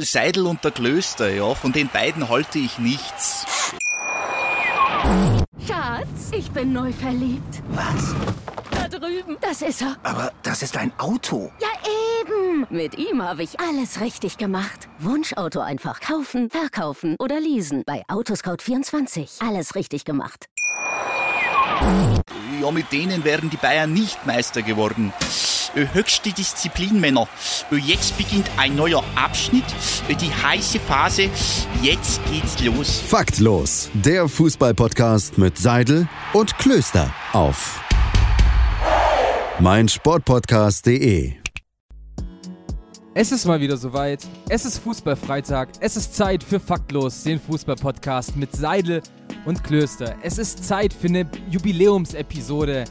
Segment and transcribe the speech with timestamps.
[0.00, 1.54] Seidel und der Klöster, ja.
[1.54, 3.46] Von den beiden halte ich nichts.
[5.66, 7.62] Schatz, ich bin neu verliebt.
[7.70, 8.14] Was?
[8.70, 9.36] Da drüben.
[9.40, 9.96] Das ist er.
[10.02, 11.50] Aber das ist ein Auto.
[11.60, 11.68] Ja,
[12.20, 12.66] eben.
[12.70, 14.88] Mit ihm habe ich alles richtig gemacht.
[14.98, 17.82] Wunschauto einfach kaufen, verkaufen oder leasen.
[17.86, 19.46] Bei Autoscout24.
[19.46, 20.46] Alles richtig gemacht.
[22.60, 25.12] Ja, mit denen wären die Bayern nicht Meister geworden.
[25.74, 27.28] Äh, Höchste Disziplin, Männer.
[27.70, 29.64] Äh, Jetzt beginnt ein neuer Abschnitt.
[30.08, 31.30] Äh, Die heiße Phase.
[31.82, 33.00] Jetzt geht's los.
[33.06, 37.80] Faktlos, der Fußballpodcast mit Seidel und Klöster auf
[39.60, 41.32] meinsportpodcast.de.
[43.20, 44.24] Es ist mal wieder soweit.
[44.48, 45.70] Es ist Fußballfreitag.
[45.80, 49.02] Es ist Zeit für Faktlos, den Fußballpodcast mit Seidel
[49.44, 50.14] und Klöster.
[50.22, 52.84] Es ist Zeit für eine Jubiläumsepisode.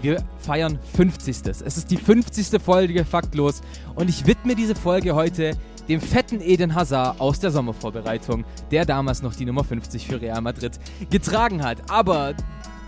[0.00, 1.38] Wir feiern 50.
[1.66, 2.62] Es ist die 50.
[2.62, 3.62] Folge Faktlos
[3.96, 5.56] und ich widme diese Folge heute
[5.88, 10.40] dem fetten Eden Hazard aus der Sommervorbereitung, der damals noch die Nummer 50 für Real
[10.40, 10.78] Madrid
[11.10, 11.90] getragen hat.
[11.90, 12.34] Aber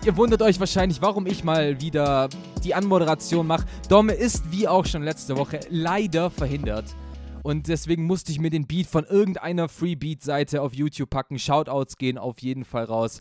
[0.07, 2.29] Ihr wundert euch wahrscheinlich, warum ich mal wieder
[2.63, 3.65] die Anmoderation mache.
[3.89, 6.95] Domme ist, wie auch schon letzte Woche, leider verhindert.
[7.43, 11.37] Und deswegen musste ich mir den Beat von irgendeiner Free-Beat-Seite auf YouTube packen.
[11.37, 13.19] Shoutouts gehen auf jeden Fall raus.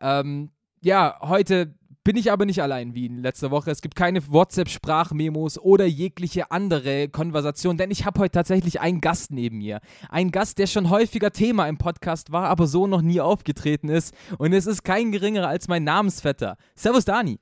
[0.00, 1.74] Ähm, ja, heute
[2.04, 3.70] bin ich aber nicht allein wie in letzter Woche.
[3.70, 9.30] Es gibt keine WhatsApp-Sprachmemos oder jegliche andere Konversation, denn ich habe heute tatsächlich einen Gast
[9.30, 9.80] neben mir.
[10.08, 14.14] Ein Gast, der schon häufiger Thema im Podcast war, aber so noch nie aufgetreten ist.
[14.38, 16.56] Und es ist kein geringerer als mein Namensvetter.
[16.74, 17.38] Servus, Dani.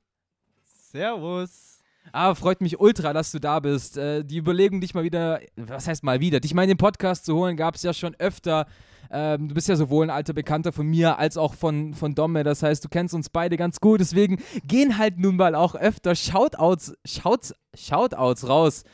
[0.92, 1.78] Servus.
[2.12, 3.97] Ah, freut mich ultra, dass du da bist.
[3.97, 7.25] Äh, die Überlegung, dich mal wieder, was heißt mal wieder, dich mal in den Podcast
[7.25, 8.66] zu holen, gab es ja schon öfter.
[9.11, 12.44] Ähm, du bist ja sowohl ein alter Bekannter von mir als auch von, von Domme.
[12.44, 14.00] Das heißt, du kennst uns beide ganz gut.
[14.00, 18.84] Deswegen gehen halt nun mal auch öfter Shoutouts, Shouts, Shoutouts raus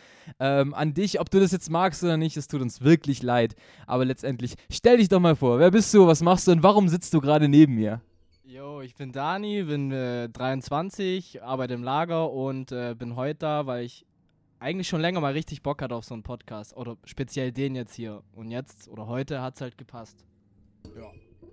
[0.40, 1.20] ähm, an dich.
[1.20, 3.54] Ob du das jetzt magst oder nicht, es tut uns wirklich leid.
[3.86, 5.58] Aber letztendlich, stell dich doch mal vor.
[5.58, 8.00] Wer bist du, was machst du und warum sitzt du gerade neben mir?
[8.44, 13.66] Jo, ich bin Dani, bin äh, 23, arbeite im Lager und äh, bin heute da,
[13.66, 14.05] weil ich
[14.58, 16.76] eigentlich schon länger mal richtig Bock hatte auf so einen Podcast.
[16.76, 18.22] Oder speziell den jetzt hier.
[18.32, 20.24] Und jetzt oder heute hat es halt gepasst.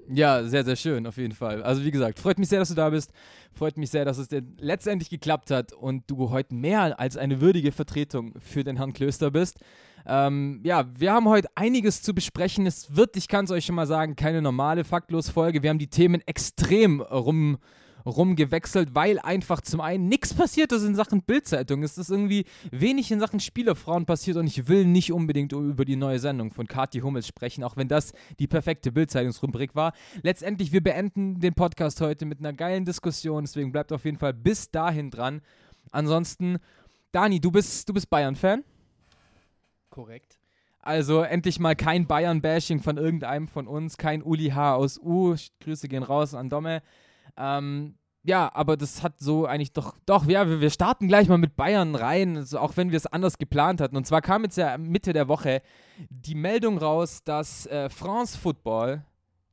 [0.10, 1.64] Ja, sehr, sehr schön, auf jeden Fall.
[1.64, 3.14] Also wie gesagt, freut mich sehr, dass du da bist.
[3.54, 4.28] Freut mich sehr, dass es
[4.58, 9.32] letztendlich geklappt hat und du heute mehr als eine würdige Vertretung für den Herrn Klöster
[9.32, 9.60] bist.
[10.06, 12.66] Ähm, ja, wir haben heute einiges zu besprechen.
[12.66, 15.64] Es wird, ich kann es euch schon mal sagen, keine normale Faktlos-Folge.
[15.64, 17.58] Wir haben die Themen extrem rum
[18.06, 21.84] rumgewechselt, weil einfach zum einen nichts passiert ist in Sachen Bildzeitung.
[21.84, 25.96] Es ist irgendwie wenig in Sachen Spielerfrauen passiert und ich will nicht unbedingt über die
[25.96, 29.94] neue Sendung von Kathi Hummels sprechen, auch wenn das die perfekte Bildzeitungsrubrik war.
[30.22, 34.34] Letztendlich, wir beenden den Podcast heute mit einer geilen Diskussion, deswegen bleibt auf jeden Fall
[34.34, 35.42] bis dahin dran.
[35.92, 36.58] Ansonsten,
[37.12, 38.64] Dani, du bist, du bist Bayern-Fan?
[39.90, 40.40] Korrekt.
[40.82, 44.76] Also endlich mal kein Bayern-Bashing von irgendeinem von uns, kein Uli H.
[44.76, 45.34] aus U.
[45.62, 46.82] Grüße gehen raus an Domme.
[47.38, 47.96] Ähm,
[48.26, 51.94] ja, aber das hat so eigentlich doch, doch, ja, wir, starten gleich mal mit Bayern
[51.94, 53.98] rein, also auch wenn wir es anders geplant hatten.
[53.98, 55.62] Und zwar kam jetzt ja Mitte der Woche
[56.10, 59.04] die Meldung raus, dass äh, France Football,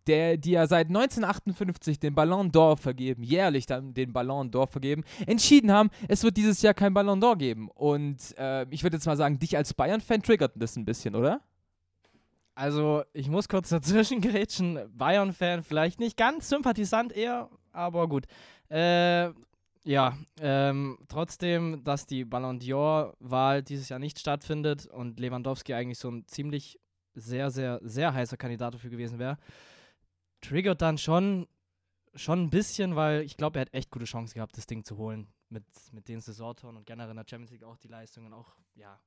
[0.06, 5.02] der, die ja seit 1958 den Ballon d'Or vergeben, jährlich dann den Ballon d'Or vergeben,
[5.26, 7.68] entschieden haben, es wird dieses Jahr kein Ballon d'Or geben.
[7.70, 11.40] Und äh, ich würde jetzt mal sagen, dich als Bayern-Fan triggert das ein bisschen, oder?
[12.54, 14.78] Also, ich muss kurz dazwischen gerätschen.
[14.92, 18.26] Bayern-Fan vielleicht nicht ganz, Sympathisant eher, aber gut.
[18.68, 19.30] Äh,
[19.84, 26.10] ja, ähm, trotzdem, dass die Ballon d'Or-Wahl dieses Jahr nicht stattfindet und Lewandowski eigentlich so
[26.10, 26.78] ein ziemlich
[27.14, 29.38] sehr, sehr, sehr heißer Kandidat dafür gewesen wäre,
[30.40, 31.48] triggert dann schon,
[32.14, 34.96] schon ein bisschen, weil ich glaube, er hat echt gute Chancen gehabt, das Ding zu
[34.96, 35.26] holen.
[35.48, 39.00] Mit, mit den Saisontoren und generell in der Champions League auch die Leistungen auch, ja,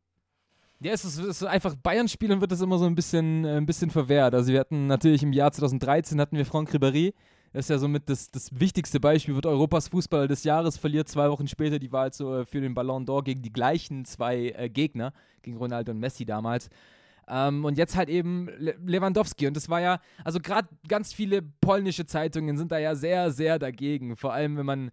[0.82, 3.66] Ja, es ist, es ist einfach, Bayern-Spielern wird das immer so ein bisschen, äh, ein
[3.66, 4.34] bisschen verwehrt.
[4.34, 7.14] Also wir hatten natürlich im Jahr 2013 hatten wir Franck Ribéry.
[7.54, 11.30] Das ist ja somit das, das wichtigste Beispiel, wird Europas Fußballer des Jahres, verliert zwei
[11.30, 14.70] Wochen später die Wahl zu, äh, für den Ballon d'Or gegen die gleichen zwei äh,
[14.70, 16.72] Gegner, gegen Ronaldo und Messi damals.
[17.28, 19.48] Ähm, und jetzt halt eben Le Lewandowski.
[19.48, 23.60] Und das war ja, also gerade ganz viele polnische Zeitungen sind da ja sehr, sehr
[23.60, 24.18] dagegen.
[24.18, 24.92] Vor allem, wenn man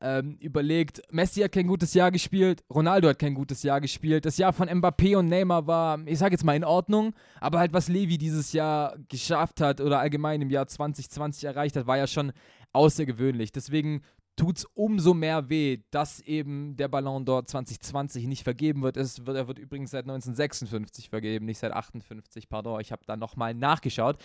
[0.00, 4.24] ähm, überlegt, Messi hat kein gutes Jahr gespielt, Ronaldo hat kein gutes Jahr gespielt.
[4.24, 7.72] Das Jahr von Mbappé und Neymar war, ich sag jetzt mal in Ordnung, aber halt
[7.72, 12.06] was Levi dieses Jahr geschafft hat oder allgemein im Jahr 2020 erreicht hat, war ja
[12.06, 12.32] schon
[12.72, 13.52] außergewöhnlich.
[13.52, 14.02] Deswegen
[14.40, 18.96] tut es umso mehr weh, dass eben der Ballon d'Or 2020 nicht vergeben wird.
[18.96, 19.36] Es wird.
[19.36, 22.80] Er wird übrigens seit 1956 vergeben, nicht seit 58, pardon.
[22.80, 24.16] Ich habe da nochmal nachgeschaut.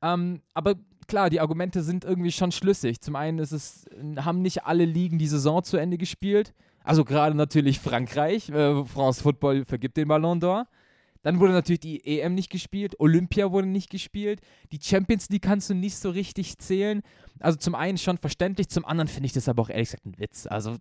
[0.00, 0.76] Ähm, aber
[1.08, 3.00] klar, die Argumente sind irgendwie schon schlüssig.
[3.00, 3.86] Zum einen ist es,
[4.18, 6.54] haben nicht alle Ligen die Saison zu Ende gespielt.
[6.84, 8.50] Also gerade natürlich Frankreich.
[8.50, 10.66] Äh, France Football vergibt den Ballon d'Or.
[11.24, 14.42] Dann wurde natürlich die EM nicht gespielt, Olympia wurde nicht gespielt,
[14.72, 17.02] die Champions League kannst du nicht so richtig zählen.
[17.40, 20.18] Also zum einen schon verständlich, zum anderen finde ich das aber auch ehrlich gesagt ein
[20.18, 20.46] Witz.
[20.46, 20.76] Also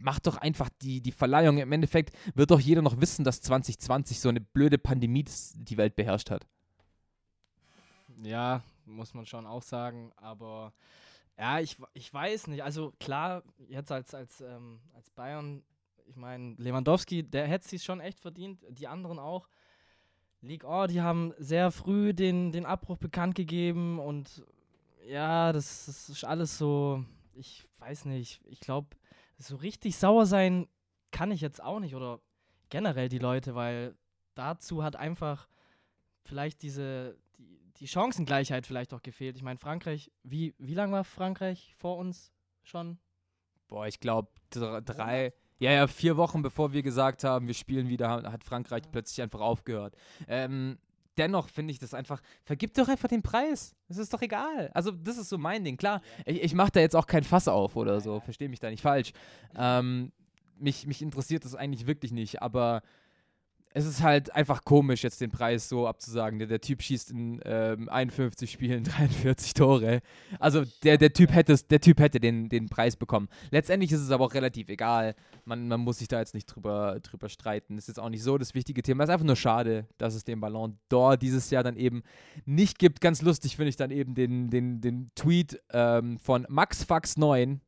[0.00, 1.58] mach doch einfach die, die Verleihung.
[1.58, 5.94] Im Endeffekt wird doch jeder noch wissen, dass 2020 so eine blöde Pandemie die Welt
[5.94, 6.44] beherrscht hat.
[8.20, 10.72] Ja, muss man schon auch sagen, aber
[11.38, 12.64] ja, ich, ich weiß nicht.
[12.64, 15.62] Also klar, jetzt als, als, ähm, als Bayern,
[16.06, 19.48] ich meine, Lewandowski, der hätte sich schon echt verdient, die anderen auch.
[20.40, 24.44] League Oh, die haben sehr früh den, den Abbruch bekannt gegeben und
[25.06, 27.04] ja, das, das ist alles so,
[27.34, 28.96] ich weiß nicht, ich glaube,
[29.38, 30.68] so richtig sauer sein
[31.10, 32.20] kann ich jetzt auch nicht oder
[32.68, 33.96] generell die Leute, weil
[34.34, 35.48] dazu hat einfach
[36.24, 39.36] vielleicht diese, die, die Chancengleichheit vielleicht auch gefehlt.
[39.36, 42.32] Ich meine, Frankreich, wie, wie lange war Frankreich vor uns
[42.62, 42.98] schon?
[43.68, 48.10] Boah, ich glaube drei, ja, ja, vier Wochen bevor wir gesagt haben, wir spielen wieder,
[48.10, 49.94] hat Frankreich plötzlich einfach aufgehört.
[50.28, 50.78] Ähm,
[51.16, 53.74] dennoch finde ich das einfach, vergib doch einfach den Preis.
[53.88, 54.70] Das ist doch egal.
[54.74, 55.76] Also, das ist so mein Ding.
[55.76, 58.70] Klar, ich, ich mache da jetzt auch kein Fass auf oder so, verstehe mich da
[58.70, 59.12] nicht falsch.
[59.56, 60.12] Ähm,
[60.58, 62.82] mich, mich interessiert das eigentlich wirklich nicht, aber
[63.76, 66.38] es ist halt einfach komisch, jetzt den Preis so abzusagen.
[66.38, 70.00] Der, der Typ schießt in ähm, 51 Spielen 43 Tore.
[70.40, 73.28] Also der, der Typ hätte, der typ hätte den, den Preis bekommen.
[73.50, 75.14] Letztendlich ist es aber auch relativ egal.
[75.44, 77.76] Man, man muss sich da jetzt nicht drüber, drüber streiten.
[77.76, 79.04] Ist jetzt auch nicht so das wichtige Thema.
[79.04, 82.02] Es ist einfach nur schade, dass es den Ballon d'Or dieses Jahr dann eben
[82.46, 83.02] nicht gibt.
[83.02, 87.60] Ganz lustig finde ich dann eben den, den, den Tweet ähm, von MaxFax9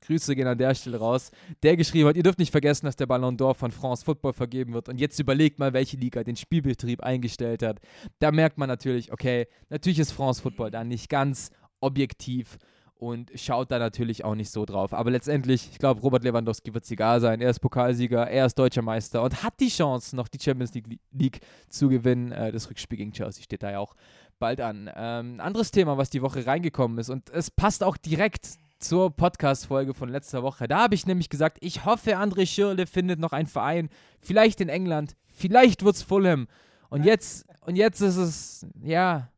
[0.00, 1.30] Grüße gehen an der Stelle raus,
[1.62, 4.72] der geschrieben hat, ihr dürft nicht vergessen, dass der Ballon d'Or von France Football vergeben
[4.72, 7.80] wird und jetzt überlegt mal, welche Liga den Spielbetrieb eingestellt hat.
[8.18, 11.50] Da merkt man natürlich, okay, natürlich ist France Football da nicht ganz
[11.80, 12.58] objektiv
[12.98, 14.92] und schaut da natürlich auch nicht so drauf.
[14.92, 17.40] Aber letztendlich, ich glaube, Robert Lewandowski wird es egal sein.
[17.40, 20.98] Er ist Pokalsieger, er ist deutscher Meister und hat die Chance, noch die Champions League,
[21.12, 22.32] League zu gewinnen.
[22.32, 23.94] Äh, das Rückspiel gegen Chelsea steht da ja auch
[24.40, 24.90] bald an.
[24.94, 29.94] Ähm, anderes Thema, was die Woche reingekommen ist und es passt auch direkt zur Podcast-Folge
[29.94, 30.68] von letzter Woche.
[30.68, 33.88] Da habe ich nämlich gesagt, ich hoffe, André Schirle findet noch einen Verein,
[34.20, 36.48] vielleicht in England, vielleicht wird es Fulham.
[36.88, 39.30] Und jetzt, und jetzt ist es, ja.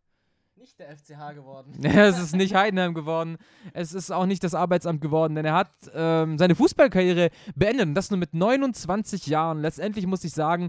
[0.57, 1.73] Nicht der FCH geworden.
[1.85, 3.39] es ist nicht Heidenheim geworden.
[3.73, 7.87] Es ist auch nicht das Arbeitsamt geworden, denn er hat ähm, seine Fußballkarriere beendet.
[7.87, 9.63] Und das nur mit 29 Jahren.
[9.63, 10.69] Letztendlich muss ich sagen,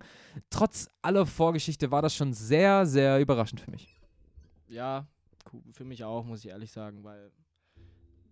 [0.50, 4.00] trotz aller Vorgeschichte war das schon sehr, sehr überraschend für mich.
[4.70, 5.06] Ja,
[5.74, 7.32] für mich auch, muss ich ehrlich sagen, weil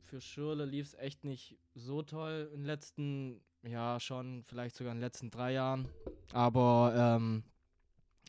[0.09, 4.91] für Schürle lief es echt nicht so toll in den letzten, ja, schon vielleicht sogar
[4.91, 5.87] in den letzten drei Jahren.
[6.33, 7.43] Aber ähm,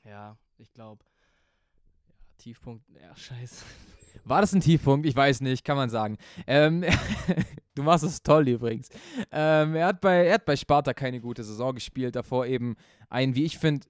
[0.05, 1.05] ja, ich glaube,
[2.07, 3.65] ja, Tiefpunkt, ja, scheiße.
[4.25, 5.07] War das ein Tiefpunkt?
[5.07, 6.19] Ich weiß nicht, kann man sagen.
[6.47, 6.85] Ähm,
[7.75, 8.89] du machst es toll übrigens.
[9.31, 12.77] Ähm, er, hat bei, er hat bei Sparta keine gute Saison gespielt, davor eben
[13.09, 13.87] ein, wie ich finde,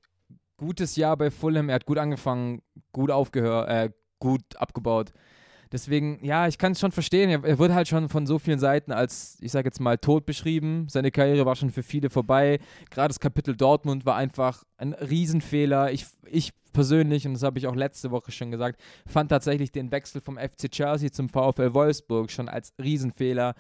[0.57, 1.69] gutes Jahr bei Fulham.
[1.69, 3.91] Er hat gut angefangen, gut aufgehört, äh,
[4.21, 5.13] gut abgebaut.
[5.73, 7.31] Deswegen, ja, ich kann es schon verstehen.
[7.31, 10.27] Er, er wird halt schon von so vielen Seiten als, ich sage jetzt mal, tot
[10.27, 10.87] beschrieben.
[10.89, 12.59] Seine Karriere war schon für viele vorbei.
[12.91, 15.93] Gerade das Kapitel Dortmund war einfach ein Riesenfehler.
[15.93, 19.91] Ich, ich persönlich, und das habe ich auch letzte Woche schon gesagt, fand tatsächlich den
[19.93, 23.55] Wechsel vom FC Chelsea zum VfL Wolfsburg schon als Riesenfehler.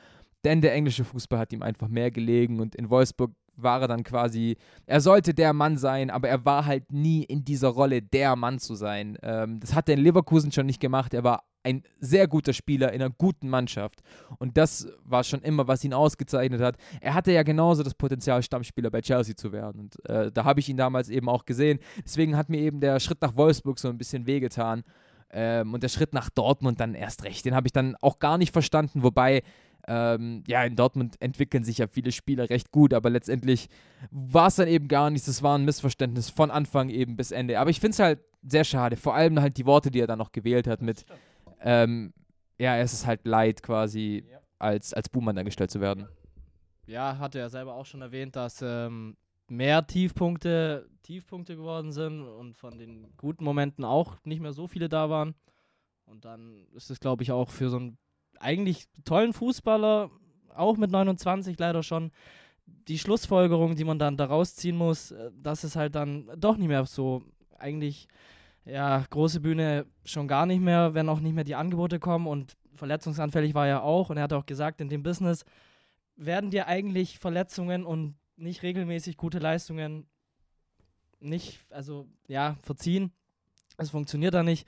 [0.44, 4.04] Denn der englische Fußball hat ihm einfach mehr gelegen und in Wolfsburg war er dann
[4.04, 8.36] quasi, er sollte der Mann sein, aber er war halt nie in dieser Rolle, der
[8.36, 9.18] Mann zu sein.
[9.22, 11.12] Ähm, das hat er in Leverkusen schon nicht gemacht.
[11.12, 14.02] Er war ein sehr guter Spieler in einer guten Mannschaft.
[14.38, 16.76] Und das war schon immer, was ihn ausgezeichnet hat.
[17.00, 19.80] Er hatte ja genauso das Potenzial, Stammspieler bei Chelsea zu werden.
[19.80, 21.78] Und äh, da habe ich ihn damals eben auch gesehen.
[22.04, 24.84] Deswegen hat mir eben der Schritt nach Wolfsburg so ein bisschen wehgetan.
[25.32, 27.44] Ähm, und der Schritt nach Dortmund dann erst recht.
[27.44, 29.02] Den habe ich dann auch gar nicht verstanden.
[29.02, 29.42] Wobei,
[29.86, 33.68] ähm, ja, in Dortmund entwickeln sich ja viele Spieler recht gut, aber letztendlich
[34.10, 35.28] war es dann eben gar nichts.
[35.28, 37.60] Es war ein Missverständnis von Anfang eben bis Ende.
[37.60, 38.96] Aber ich finde es halt sehr schade.
[38.96, 41.04] Vor allem halt die Worte, die er dann noch gewählt hat mit
[41.60, 42.12] ähm,
[42.58, 44.40] ja, es ist halt leid, quasi ja.
[44.58, 46.08] als, als Buhmann dargestellt zu werden.
[46.86, 49.16] Ja, hatte er selber auch schon erwähnt, dass ähm,
[49.48, 54.88] mehr Tiefpunkte Tiefpunkte geworden sind und von den guten Momenten auch nicht mehr so viele
[54.88, 55.34] da waren.
[56.04, 57.98] Und dann ist es, glaube ich, auch für so einen
[58.38, 60.10] eigentlich tollen Fußballer,
[60.54, 62.10] auch mit 29 leider schon,
[62.66, 66.68] die Schlussfolgerung, die man dann daraus ziehen muss, äh, dass es halt dann doch nicht
[66.68, 67.22] mehr so
[67.58, 68.06] eigentlich
[68.70, 72.56] ja, große Bühne schon gar nicht mehr, wenn auch nicht mehr die Angebote kommen und
[72.74, 75.44] verletzungsanfällig war er auch und er hat auch gesagt, in dem Business
[76.16, 80.06] werden dir eigentlich Verletzungen und nicht regelmäßig gute Leistungen
[81.20, 83.12] nicht, also ja, verziehen.
[83.76, 84.66] Es funktioniert da nicht.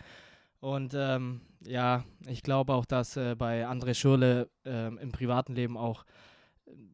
[0.60, 5.76] Und ähm, ja, ich glaube auch, dass äh, bei André Schürle äh, im privaten Leben
[5.76, 6.04] auch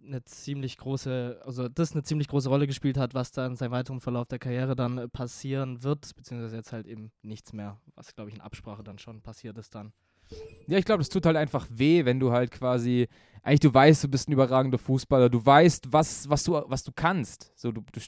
[0.06, 3.72] eine ziemlich große, also das eine ziemlich große Rolle gespielt hat, was dann in seinem
[3.72, 8.14] weiteren Verlauf der Karriere dann äh, passieren wird, beziehungsweise jetzt halt eben nichts mehr, was
[8.14, 9.92] glaube ich in Absprache dann schon passiert ist dann.
[10.66, 13.08] Ja, ich glaube, es tut halt einfach weh, wenn du halt quasi,
[13.42, 16.92] eigentlich du weißt, du bist ein überragender Fußballer, du weißt, was, was, du, was du
[16.94, 17.52] kannst.
[17.56, 18.00] So, du, du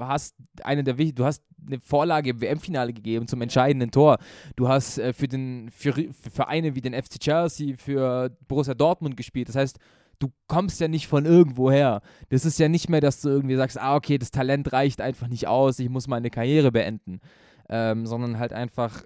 [0.00, 4.18] hast eine der du hast eine Vorlage im WM-Finale gegeben zum entscheidenden Tor.
[4.56, 9.16] Du hast äh, für, den, für, für Vereine wie den FC Chelsea, für Borussia Dortmund
[9.16, 9.48] gespielt.
[9.48, 9.78] Das heißt,
[10.18, 12.00] du kommst ja nicht von irgendwo her.
[12.28, 15.28] Das ist ja nicht mehr, dass du irgendwie sagst, ah, okay, das Talent reicht einfach
[15.28, 17.20] nicht aus, ich muss meine Karriere beenden.
[17.68, 19.02] Ähm, sondern halt einfach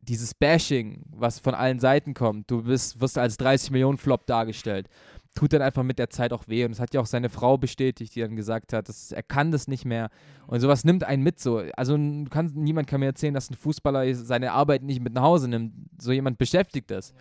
[0.00, 2.50] dieses Bashing, was von allen Seiten kommt.
[2.50, 4.88] Du bist, wirst als 30 Millionen Flop dargestellt.
[5.34, 6.64] Tut dann einfach mit der Zeit auch weh.
[6.64, 9.50] Und das hat ja auch seine Frau bestätigt, die dann gesagt hat, dass er kann
[9.50, 10.10] das nicht mehr.
[10.46, 11.62] Und sowas nimmt einen mit so.
[11.76, 11.94] Also
[12.30, 15.72] kann, niemand kann mir erzählen, dass ein Fußballer seine Arbeit nicht mit nach Hause nimmt.
[16.00, 17.14] So jemand beschäftigt das.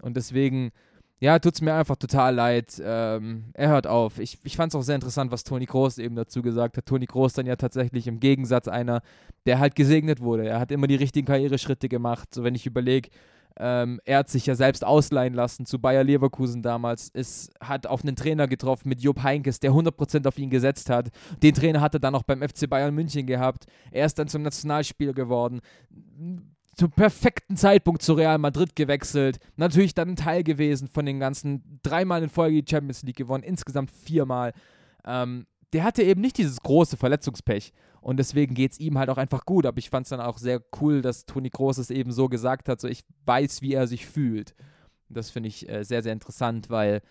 [0.00, 0.72] Und deswegen
[1.22, 2.82] ja, tut es mir einfach total leid.
[2.84, 4.18] Ähm, er hört auf.
[4.18, 6.84] Ich, ich fand es auch sehr interessant, was Toni Kroos eben dazu gesagt hat.
[6.84, 9.02] Toni Kroos dann ja tatsächlich im Gegensatz einer,
[9.46, 10.48] der halt gesegnet wurde.
[10.48, 12.34] Er hat immer die richtigen Karriereschritte gemacht.
[12.34, 13.08] So wenn ich überlege,
[13.56, 17.08] ähm, er hat sich ja selbst ausleihen lassen zu Bayer Leverkusen damals.
[17.14, 21.10] Es hat auf einen Trainer getroffen mit Jupp Heinkes, der 100% auf ihn gesetzt hat.
[21.40, 23.66] Den Trainer hat er dann auch beim FC Bayern München gehabt.
[23.92, 25.60] Er ist dann zum Nationalspieler geworden
[26.74, 29.38] zum perfekten Zeitpunkt zu Real Madrid gewechselt.
[29.56, 33.44] Natürlich dann ein Teil gewesen von den ganzen dreimal in Folge die Champions League gewonnen,
[33.44, 34.52] insgesamt viermal.
[35.04, 37.72] Ähm, der hatte eben nicht dieses große Verletzungspech.
[38.00, 39.64] Und deswegen geht es ihm halt auch einfach gut.
[39.64, 42.68] Aber ich fand es dann auch sehr cool, dass Toni Kroos es eben so gesagt
[42.68, 44.54] hat: so ich weiß, wie er sich fühlt.
[45.08, 47.02] Das finde ich äh, sehr, sehr interessant, weil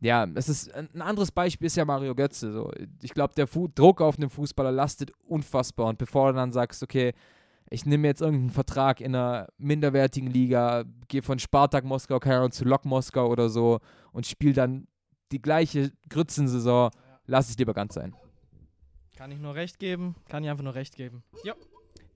[0.00, 2.52] ja, es ist ein anderes Beispiel ist ja Mario Götze.
[2.52, 2.70] So.
[3.02, 5.86] Ich glaube, der Fu Druck auf den Fußballer lastet unfassbar.
[5.86, 7.14] Und bevor du dann sagst, okay,
[7.70, 12.52] ich nehme jetzt irgendeinen Vertrag in einer minderwertigen Liga, gehe von Spartak Moskau, keine Ahnung,
[12.52, 13.80] zu Lok Moskau oder so
[14.12, 14.86] und spiele dann
[15.32, 16.90] die gleiche Grützensaison,
[17.26, 18.14] lass es lieber ganz sein.
[19.16, 21.22] Kann ich nur recht geben, kann ich einfach nur recht geben.
[21.44, 21.54] Ja.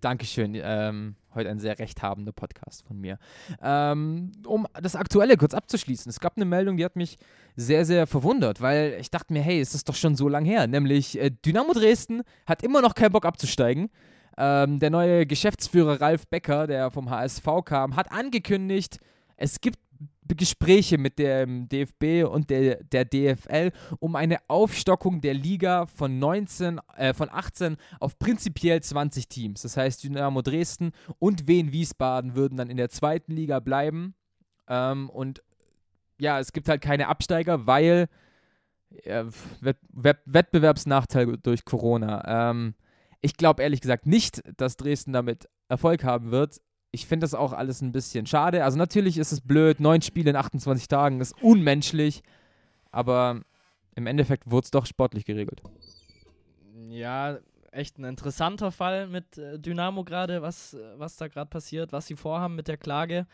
[0.00, 0.58] Dankeschön.
[0.60, 3.18] Ähm, heute ein sehr rechthabender Podcast von mir.
[3.62, 6.10] Ähm, um das Aktuelle kurz abzuschließen.
[6.10, 7.18] Es gab eine Meldung, die hat mich
[7.54, 10.66] sehr, sehr verwundert, weil ich dachte mir, hey, ist das doch schon so lang her.
[10.66, 13.90] Nämlich äh, Dynamo Dresden hat immer noch keinen Bock abzusteigen.
[14.38, 18.98] Ähm, der neue Geschäftsführer Ralf Becker, der vom HSV kam, hat angekündigt,
[19.36, 19.78] es gibt
[20.36, 26.80] Gespräche mit dem DFB und der, der DFL um eine Aufstockung der Liga von 19,
[26.96, 29.62] äh, von 18 auf prinzipiell 20 Teams.
[29.62, 34.14] Das heißt, Dynamo Dresden und Wien Wiesbaden würden dann in der zweiten Liga bleiben.
[34.68, 35.42] Ähm, und
[36.18, 38.08] ja, es gibt halt keine Absteiger, weil
[39.04, 39.24] äh,
[39.60, 42.50] Wettbewerbsnachteil durch Corona.
[42.50, 42.74] Ähm,
[43.22, 46.60] ich glaube ehrlich gesagt nicht, dass Dresden damit Erfolg haben wird.
[46.90, 48.64] Ich finde das auch alles ein bisschen schade.
[48.64, 52.22] Also natürlich ist es blöd, neun Spiele in 28 Tagen ist unmenschlich,
[52.90, 53.40] aber
[53.94, 55.62] im Endeffekt wurde es doch sportlich geregelt.
[56.90, 57.38] Ja,
[57.70, 62.16] echt ein interessanter Fall mit äh, Dynamo gerade, was, was da gerade passiert, was sie
[62.16, 63.26] vorhaben mit der Klage.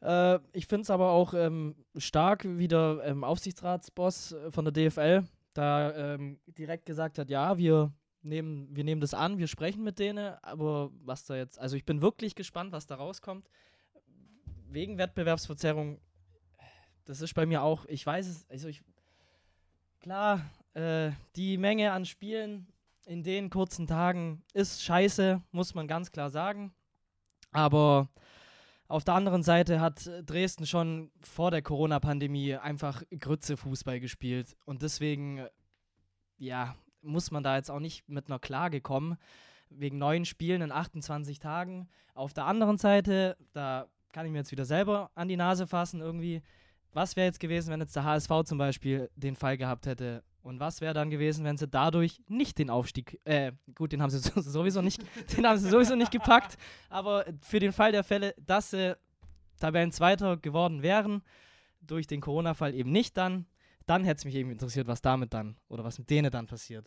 [0.00, 4.72] Äh, ich finde es aber auch ähm, stark, wie der ähm, Aufsichtsratsboss äh, von der
[4.72, 9.82] DFL da ähm, direkt gesagt hat, ja, wir nehmen, wir nehmen das an, wir sprechen
[9.82, 13.48] mit denen, aber was da jetzt, also ich bin wirklich gespannt, was da rauskommt.
[14.70, 16.00] Wegen Wettbewerbsverzerrung,
[17.04, 18.82] das ist bei mir auch, ich weiß es, also ich,
[20.00, 20.44] klar,
[20.74, 22.66] äh, die Menge an Spielen
[23.06, 26.74] in den kurzen Tagen ist scheiße, muss man ganz klar sagen.
[27.50, 28.10] Aber
[28.86, 34.56] auf der anderen Seite hat Dresden schon vor der Corona-Pandemie einfach Grütze Fußball gespielt.
[34.66, 35.46] Und deswegen,
[36.36, 39.16] ja, muss man da jetzt auch nicht mit einer Klage kommen,
[39.70, 41.88] wegen neuen Spielen in 28 Tagen.
[42.14, 46.00] Auf der anderen Seite, da kann ich mir jetzt wieder selber an die Nase fassen
[46.00, 46.42] irgendwie.
[46.92, 50.24] Was wäre jetzt gewesen, wenn jetzt der HSV zum Beispiel den Fall gehabt hätte?
[50.42, 54.10] Und was wäre dann gewesen, wenn sie dadurch nicht den Aufstieg, äh, gut, den haben
[54.10, 55.02] sie sowieso nicht,
[55.36, 56.56] den haben sie sowieso nicht gepackt,
[56.88, 58.96] aber für den Fall der Fälle, dass sie
[59.60, 61.22] Tabellenzweiter geworden wären,
[61.80, 63.46] durch den Corona-Fall eben nicht dann,
[63.88, 66.86] dann hätte es mich eben interessiert, was damit dann oder was mit denen dann passiert.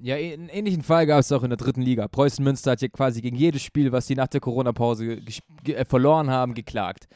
[0.00, 2.08] Ja, einen ähnlichen Fall gab es auch in der dritten Liga.
[2.08, 5.20] Preußen Münster hat ja quasi gegen jedes Spiel, was sie nach der Corona-Pause
[5.66, 7.06] äh, verloren haben, geklagt.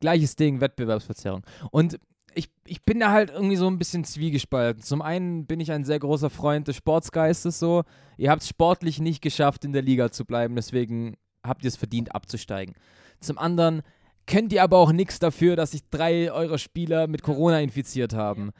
[0.00, 1.42] Gleiches Ding, Wettbewerbsverzerrung.
[1.72, 1.98] Und
[2.34, 4.82] ich, ich bin da halt irgendwie so ein bisschen zwiegespalten.
[4.82, 7.82] Zum einen bin ich ein sehr großer Freund des Sportsgeistes so.
[8.16, 11.76] Ihr habt es sportlich nicht geschafft, in der Liga zu bleiben, deswegen habt ihr es
[11.76, 12.74] verdient, abzusteigen.
[13.20, 13.82] Zum anderen
[14.28, 18.52] könnt ihr aber auch nichts dafür, dass sich drei eurer Spieler mit Corona infiziert haben.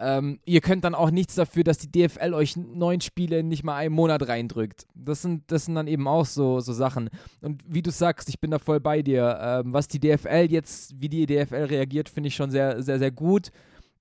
[0.00, 3.74] Ähm, ihr könnt dann auch nichts dafür, dass die DFL euch neun Spiele nicht mal
[3.74, 4.86] einen Monat reindrückt.
[4.94, 7.10] Das sind, das sind dann eben auch so, so Sachen.
[7.40, 9.38] Und wie du sagst, ich bin da voll bei dir.
[9.42, 13.10] Ähm, was die DFL jetzt, wie die DFL reagiert, finde ich schon sehr, sehr, sehr
[13.10, 13.50] gut.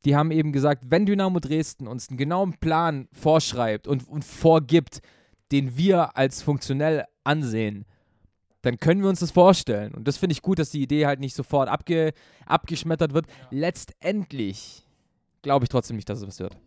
[0.05, 5.01] die haben eben gesagt, wenn Dynamo Dresden uns einen genauen Plan vorschreibt und, und vorgibt,
[5.51, 7.85] den wir als funktionell ansehen,
[8.61, 9.93] dann können wir uns das vorstellen.
[9.93, 12.13] Und das finde ich gut, dass die Idee halt nicht sofort abge,
[12.45, 13.27] abgeschmettert wird.
[13.51, 14.87] Letztendlich
[15.41, 16.57] glaube ich trotzdem nicht, dass es was wird.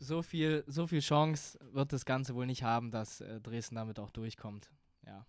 [0.00, 3.98] So, viel, so viel Chance wird das Ganze wohl nicht haben, dass äh, Dresden damit
[3.98, 4.70] auch durchkommt.
[5.06, 5.24] Ja.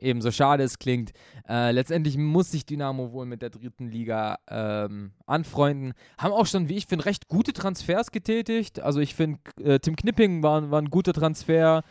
[0.00, 1.12] Ebenso schade es klingt.
[1.48, 5.92] Äh, letztendlich muss sich Dynamo wohl mit der dritten Liga ähm, anfreunden.
[6.18, 8.80] Haben auch schon, wie ich finde, recht gute Transfers getätigt.
[8.80, 11.82] Also ich finde, äh, Tim Knipping war, war ein guter Transfer.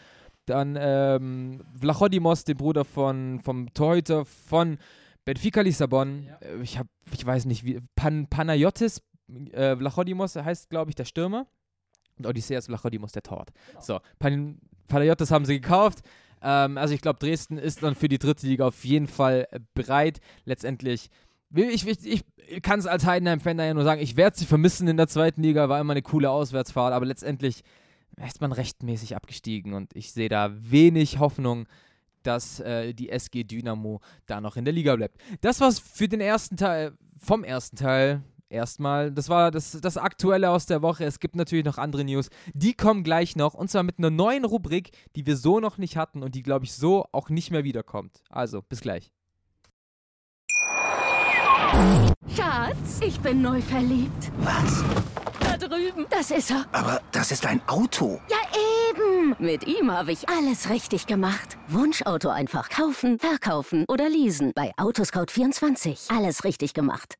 [0.48, 4.78] Dann ähm, Vlachodimos, den Bruder von, vom Torhüter von
[5.26, 6.24] Benfica Lissabon.
[6.24, 6.38] Ja.
[6.38, 7.80] Äh, ich, hab, ich weiß nicht, wie.
[7.96, 9.02] Pan, Panayotis
[9.52, 11.48] äh, Vlachodimos heißt, glaube ich, der Stürmer.
[12.18, 13.52] Und Odysseas Vlachodimos der Tort.
[13.68, 13.82] Genau.
[13.82, 16.00] So, Pan, Panayotis haben sie gekauft.
[16.42, 20.20] Ähm, also ich glaube, Dresden ist dann für die dritte Liga auf jeden Fall bereit.
[20.46, 21.10] Letztendlich,
[21.54, 24.98] ich, ich, ich kann es als Heidenheim-Fan ja nur sagen, ich werde sie vermissen in
[24.98, 27.64] der zweiten Liga, war immer eine coole Auswärtsfahrt, aber letztendlich
[28.26, 31.68] ist man rechtmäßig abgestiegen und ich sehe da wenig Hoffnung,
[32.24, 35.18] dass äh, die SG Dynamo da noch in der Liga bleibt.
[35.42, 38.24] Das war's für den ersten Teil, vom ersten Teil.
[38.50, 41.04] Erstmal, das war das, das Aktuelle aus der Woche.
[41.04, 42.30] Es gibt natürlich noch andere News.
[42.54, 43.54] Die kommen gleich noch.
[43.54, 46.64] Und zwar mit einer neuen Rubrik, die wir so noch nicht hatten und die, glaube
[46.64, 48.24] ich, so auch nicht mehr wiederkommt.
[48.30, 49.12] Also, bis gleich.
[52.36, 54.32] Schatz, ich bin neu verliebt.
[54.40, 54.84] Was?
[55.58, 56.06] Drüben.
[56.10, 56.66] Das ist er.
[56.72, 58.20] Aber das ist ein Auto.
[58.30, 58.38] Ja,
[58.90, 59.36] eben.
[59.40, 61.58] Mit ihm habe ich alles richtig gemacht.
[61.68, 64.52] Wunschauto einfach kaufen, verkaufen oder leasen.
[64.56, 66.16] Bei Autoscout24.
[66.16, 67.16] Alles richtig gemacht.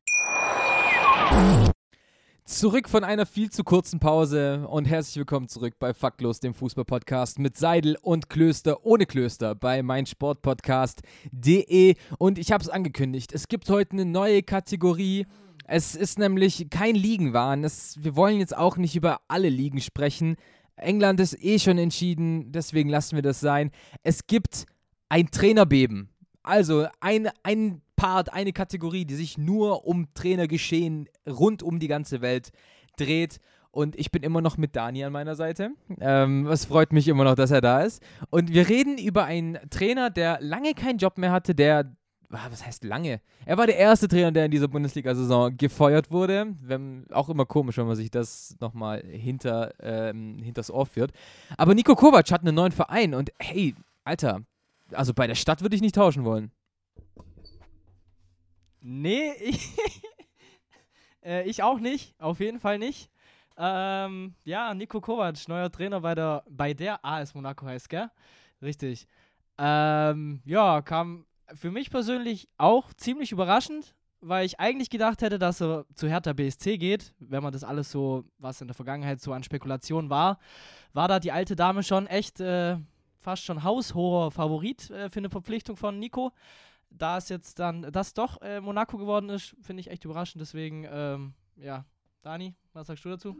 [2.48, 7.38] Zurück von einer viel zu kurzen Pause und herzlich willkommen zurück bei Faktlos, dem Fußballpodcast
[7.38, 11.94] mit Seidel und Klöster ohne Klöster bei meinsportpodcast.de.
[12.16, 15.26] Und ich habe es angekündigt, es gibt heute eine neue Kategorie
[15.70, 17.62] es ist nämlich kein Ligenwahn.
[17.62, 20.36] Es, wir wollen jetzt auch nicht über alle Ligen sprechen.
[20.76, 23.70] England ist eh schon entschieden, deswegen lassen wir das sein.
[24.02, 24.64] Es gibt
[25.10, 26.08] ein Trainerbeben.
[26.42, 32.22] Also ein, ein Part, eine Kategorie, die sich nur um Trainergeschehen rund um die ganze
[32.22, 32.50] Welt
[32.96, 33.38] dreht.
[33.70, 35.72] Und ich bin immer noch mit Dani an meiner Seite.
[36.00, 38.02] Ähm, es freut mich immer noch, dass er da ist.
[38.30, 41.94] Und wir reden über einen Trainer, der lange keinen Job mehr hatte, der
[42.30, 43.20] was heißt lange?
[43.46, 46.54] Er war der erste Trainer, der in dieser Bundesliga-Saison gefeuert wurde.
[46.60, 51.12] Wenn, auch immer komisch, wenn man sich das nochmal hinter, ähm, hinters Ohr führt.
[51.56, 54.42] Aber Nico Kovac hat einen neuen Verein und hey, Alter,
[54.92, 56.50] also bei der Stadt würde ich nicht tauschen wollen.
[58.80, 59.70] Nee, ich,
[61.24, 62.14] äh, ich auch nicht.
[62.20, 63.10] Auf jeden Fall nicht.
[63.56, 68.10] Ähm, ja, Nico Kovac, neuer Trainer bei der, bei der AS Monaco heißt, gell?
[68.62, 69.08] Richtig.
[69.58, 75.60] Ähm, ja, kam für mich persönlich auch ziemlich überraschend, weil ich eigentlich gedacht hätte, dass
[75.60, 79.32] er zu Hertha BSC geht, wenn man das alles so, was in der Vergangenheit so
[79.32, 80.38] an Spekulationen war,
[80.92, 82.76] war da die alte Dame schon echt äh,
[83.18, 86.32] fast schon haushoher Favorit äh, für eine Verpflichtung von Nico.
[86.90, 90.40] Da es jetzt dann das doch äh, Monaco geworden ist, finde ich echt überraschend.
[90.40, 91.84] Deswegen, ähm, ja,
[92.22, 93.36] Dani, was sagst du dazu?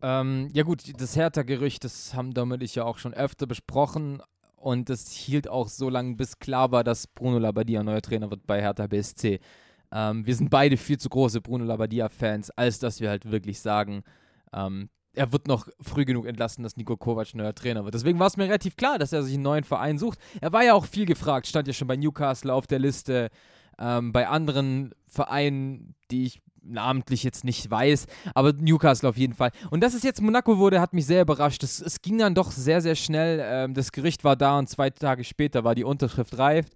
[0.00, 4.22] Ähm, ja gut, das Hertha-Gerücht, das haben damit ich ja auch schon öfter besprochen.
[4.60, 8.46] Und das hielt auch so lange, bis klar war, dass Bruno Labbadia neuer Trainer wird
[8.46, 9.40] bei Hertha BSC.
[9.92, 14.02] Ähm, wir sind beide viel zu große Bruno Labbadia-Fans, als dass wir halt wirklich sagen,
[14.52, 17.94] ähm, er wird noch früh genug entlassen, dass Nico Kovac neuer Trainer wird.
[17.94, 20.18] Deswegen war es mir relativ klar, dass er sich einen neuen Verein sucht.
[20.40, 23.30] Er war ja auch viel gefragt, stand ja schon bei Newcastle auf der Liste,
[23.78, 29.50] ähm, bei anderen Vereinen, die ich namentlich jetzt nicht weiß, aber Newcastle auf jeden Fall.
[29.70, 31.62] Und dass es jetzt Monaco wurde, hat mich sehr überrascht.
[31.62, 33.40] Es, es ging dann doch sehr, sehr schnell.
[33.42, 36.66] Ähm, das Gericht war da und zwei Tage später war die Unterschrift reif.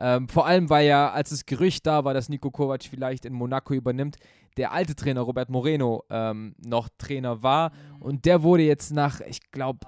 [0.00, 3.32] Ähm, vor allem, weil ja, als das Gerücht da war, dass Nico Kovac vielleicht in
[3.32, 4.16] Monaco übernimmt,
[4.56, 7.72] der alte Trainer Robert Moreno ähm, noch Trainer war.
[7.98, 9.80] Und der wurde jetzt nach, ich glaube.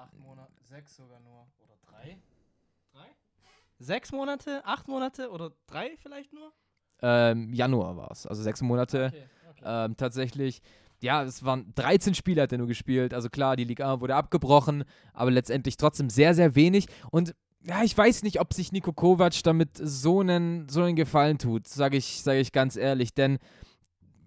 [0.63, 1.47] Sechs sogar nur.
[1.59, 2.17] Oder drei?
[2.93, 3.07] Drei?
[3.79, 6.51] Sechs Monate, acht Monate oder drei vielleicht nur?
[7.01, 9.07] Ähm, Januar war es, also sechs Monate.
[9.07, 9.23] Okay.
[9.63, 10.61] Ähm, tatsächlich,
[11.01, 13.13] ja, es waren 13 Spiele hat er nur gespielt.
[13.13, 16.87] Also klar, die Liga wurde abgebrochen, aber letztendlich trotzdem sehr, sehr wenig.
[17.09, 21.37] Und ja, ich weiß nicht, ob sich Nico Kovac damit so einen, so einen Gefallen
[21.37, 23.13] tut, sage ich, sag ich ganz ehrlich.
[23.13, 23.37] Denn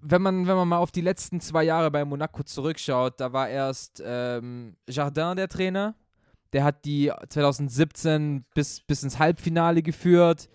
[0.00, 3.48] wenn man, wenn man mal auf die letzten zwei Jahre bei Monaco zurückschaut, da war
[3.48, 5.94] erst ähm, Jardin der Trainer.
[6.52, 10.48] Der hat die 2017 bis, bis ins Halbfinale geführt,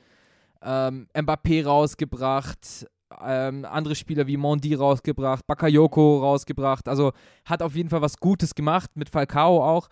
[0.61, 2.87] ähm, Mbappé rausgebracht,
[3.21, 6.87] ähm, andere Spieler wie Mondi rausgebracht, Bakayoko rausgebracht.
[6.87, 7.11] Also
[7.45, 9.89] hat auf jeden Fall was Gutes gemacht, mit Falcao auch.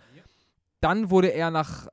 [0.80, 1.88] Dann wurde er nach,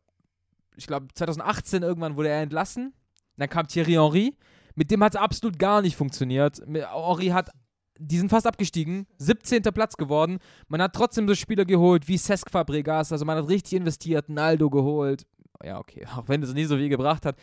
[0.77, 2.93] ich glaube 2018 irgendwann wurde er entlassen.
[3.37, 4.37] Dann kam Thierry Henry.
[4.75, 6.61] Mit dem hat es absolut gar nicht funktioniert.
[6.67, 7.51] Henry hat
[7.99, 9.63] die sind fast abgestiegen, 17.
[9.63, 10.39] Platz geworden.
[10.69, 14.71] Man hat trotzdem so Spieler geholt wie Cesc Fabregas, also man hat richtig investiert, Naldo
[14.71, 15.27] geholt.
[15.63, 17.37] Ja, okay, auch wenn es nie so viel gebracht hat.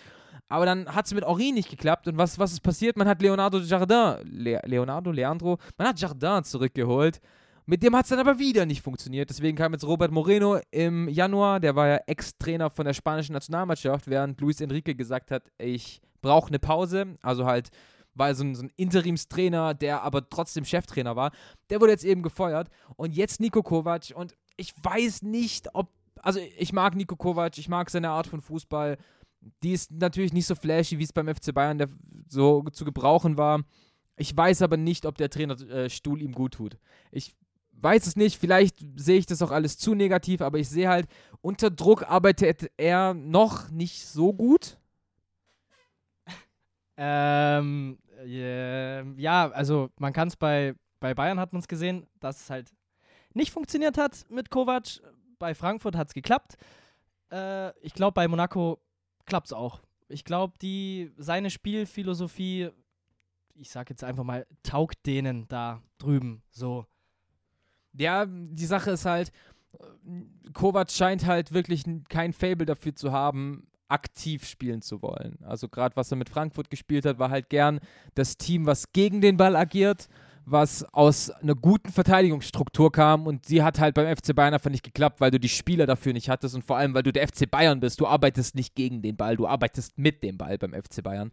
[0.51, 2.07] Aber dann hat es mit Ori nicht geklappt.
[2.09, 2.97] Und was, was ist passiert?
[2.97, 7.21] Man hat Leonardo Jardin, Le Leonardo, Leandro, man hat Jardin zurückgeholt.
[7.65, 9.29] Mit dem hat es dann aber wieder nicht funktioniert.
[9.29, 11.61] Deswegen kam jetzt Robert Moreno im Januar.
[11.61, 16.49] Der war ja Ex-Trainer von der spanischen Nationalmannschaft, während Luis Enrique gesagt hat, ich brauche
[16.49, 17.15] eine Pause.
[17.21, 17.69] Also halt
[18.13, 21.31] war so ein, so ein Interimstrainer, der aber trotzdem Cheftrainer war.
[21.69, 22.69] Der wurde jetzt eben gefeuert.
[22.97, 24.11] Und jetzt Nico Kovac.
[24.15, 25.87] Und ich weiß nicht, ob.
[26.23, 28.97] Also, ich mag Nico Kovac, ich mag seine Art von Fußball.
[29.63, 31.89] Die ist natürlich nicht so flashy, wie es beim FC Bayern der,
[32.27, 33.63] so zu gebrauchen war.
[34.15, 36.77] Ich weiß aber nicht, ob der Trainerstuhl ihm gut tut.
[37.11, 37.35] Ich
[37.71, 41.07] weiß es nicht, vielleicht sehe ich das auch alles zu negativ, aber ich sehe halt,
[41.41, 44.77] unter Druck arbeitet er noch nicht so gut.
[46.97, 52.41] Ähm, äh, ja, also man kann es bei, bei Bayern hat man es gesehen, dass
[52.41, 52.69] es halt
[53.33, 55.01] nicht funktioniert hat mit Kovac.
[55.39, 56.57] Bei Frankfurt hat es geklappt.
[57.31, 58.79] Äh, ich glaube, bei Monaco
[59.25, 59.81] klappt es auch.
[60.09, 62.69] Ich glaube, die seine Spielphilosophie,
[63.55, 66.85] ich sage jetzt einfach mal, taugt denen da drüben so.
[67.93, 69.31] Ja, die Sache ist halt,
[70.53, 75.37] Kovac scheint halt wirklich kein Fable dafür zu haben, aktiv spielen zu wollen.
[75.43, 77.79] Also gerade was er mit Frankfurt gespielt hat, war halt gern
[78.15, 80.07] das Team, was gegen den Ball agiert,
[80.51, 84.83] was aus einer guten Verteidigungsstruktur kam und sie hat halt beim FC Bayern einfach nicht
[84.83, 87.49] geklappt, weil du die Spieler dafür nicht hattest und vor allem, weil du der FC
[87.49, 87.99] Bayern bist.
[87.99, 91.31] Du arbeitest nicht gegen den Ball, du arbeitest mit dem Ball beim FC Bayern.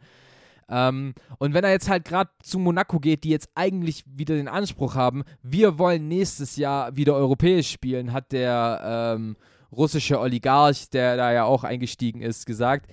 [0.71, 4.49] Ähm, und wenn er jetzt halt gerade zu Monaco geht, die jetzt eigentlich wieder den
[4.49, 9.37] Anspruch haben, wir wollen nächstes Jahr wieder europäisch spielen, hat der ähm,
[9.73, 12.91] russische Oligarch, der da ja auch eingestiegen ist, gesagt.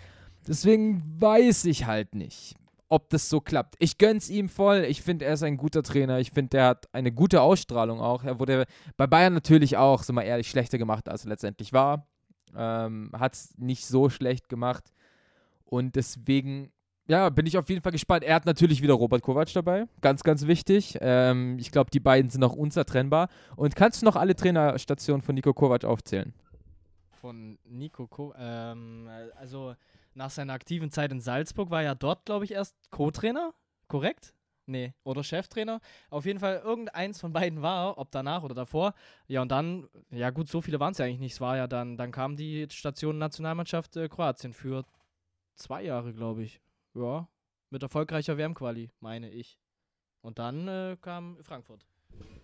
[0.48, 2.56] Deswegen weiß ich halt nicht,
[2.88, 3.76] ob das so klappt.
[3.80, 4.86] Ich gönn's ihm voll.
[4.88, 6.20] Ich finde, er ist ein guter Trainer.
[6.20, 8.24] Ich finde, der hat eine gute Ausstrahlung auch.
[8.24, 8.66] Er wurde
[8.98, 12.08] bei Bayern natürlich auch, sind wir ehrlich, schlechter gemacht, als er letztendlich war.
[12.56, 14.94] Ähm, hat es nicht so schlecht gemacht.
[15.66, 16.72] Und deswegen,
[17.08, 18.24] ja, bin ich auf jeden Fall gespannt.
[18.24, 19.86] Er hat natürlich wieder Robert Kovac dabei.
[20.02, 20.98] Ganz, ganz wichtig.
[21.02, 23.30] Ähm, ich glaube, die beiden sind auch unzertrennbar.
[23.56, 26.34] Und kannst du noch alle Trainerstationen von Nico Kovac aufzählen?
[27.20, 29.74] Von Nico Kovac, ähm, also
[30.16, 33.54] nach seiner aktiven Zeit in Salzburg war er dort, glaube ich, erst Co-Trainer,
[33.88, 34.34] korrekt?
[34.68, 35.80] Nee, oder Cheftrainer.
[36.10, 38.96] Auf jeden Fall irgendeins von beiden war, ob danach oder davor.
[39.28, 41.34] Ja, und dann, ja gut, so viele waren es ja eigentlich nicht.
[41.34, 44.84] Es war ja dann, dann kam die Station Nationalmannschaft äh, Kroatien für
[45.56, 46.62] zwei Jahre, glaube ich.
[46.96, 47.28] Ja,
[47.70, 49.60] mit erfolgreicher WM-Quali, meine ich.
[50.22, 51.86] Und dann äh, kam Frankfurt.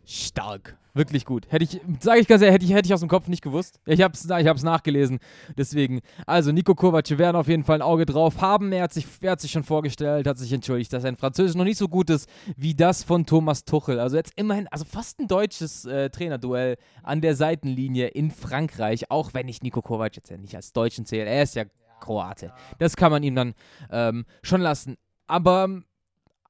[0.05, 0.77] Stark.
[0.93, 1.45] Wirklich gut.
[1.49, 3.79] Hätte ich, sage ich ganz ehrlich, hätte ich, hätte ich aus dem Kopf nicht gewusst.
[3.85, 5.19] Ich habe es ich hab's nachgelesen.
[5.57, 8.73] Deswegen, also Nico Kovac, wir werden auf jeden Fall ein Auge drauf haben.
[8.73, 11.63] Er hat, sich, er hat sich schon vorgestellt, hat sich entschuldigt, dass sein Französisch noch
[11.63, 14.01] nicht so gut ist wie das von Thomas Tuchel.
[14.01, 19.33] Also jetzt immerhin, also fast ein deutsches äh, Trainerduell an der Seitenlinie in Frankreich, auch
[19.33, 21.29] wenn ich Nico Kovac jetzt ja nicht als Deutschen zähle.
[21.29, 21.63] Er ist ja
[22.01, 22.51] Kroate.
[22.79, 23.53] Das kann man ihm dann
[23.91, 24.97] ähm, schon lassen.
[25.27, 25.69] Aber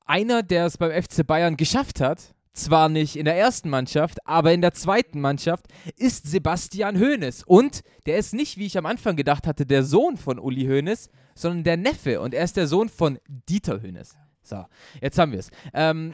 [0.06, 4.54] einer, der es beim FC Bayern geschafft hat, zwar nicht in der ersten Mannschaft, aber
[4.54, 5.66] in der zweiten Mannschaft
[5.98, 7.44] ist Sebastian Hoeneß.
[7.44, 11.10] Und der ist nicht, wie ich am Anfang gedacht hatte, der Sohn von Uli Hoeneß,
[11.36, 12.22] sondern der Neffe.
[12.22, 14.16] Und er ist der Sohn von Dieter Hoeneß.
[14.44, 14.66] So,
[15.02, 15.50] jetzt haben wir es.
[15.74, 16.14] Ähm,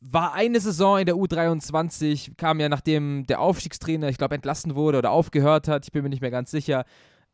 [0.00, 4.98] war eine Saison in der U23, kam ja nachdem der Aufstiegstrainer, ich glaube, entlassen wurde
[4.98, 6.84] oder aufgehört hat, ich bin mir nicht mehr ganz sicher,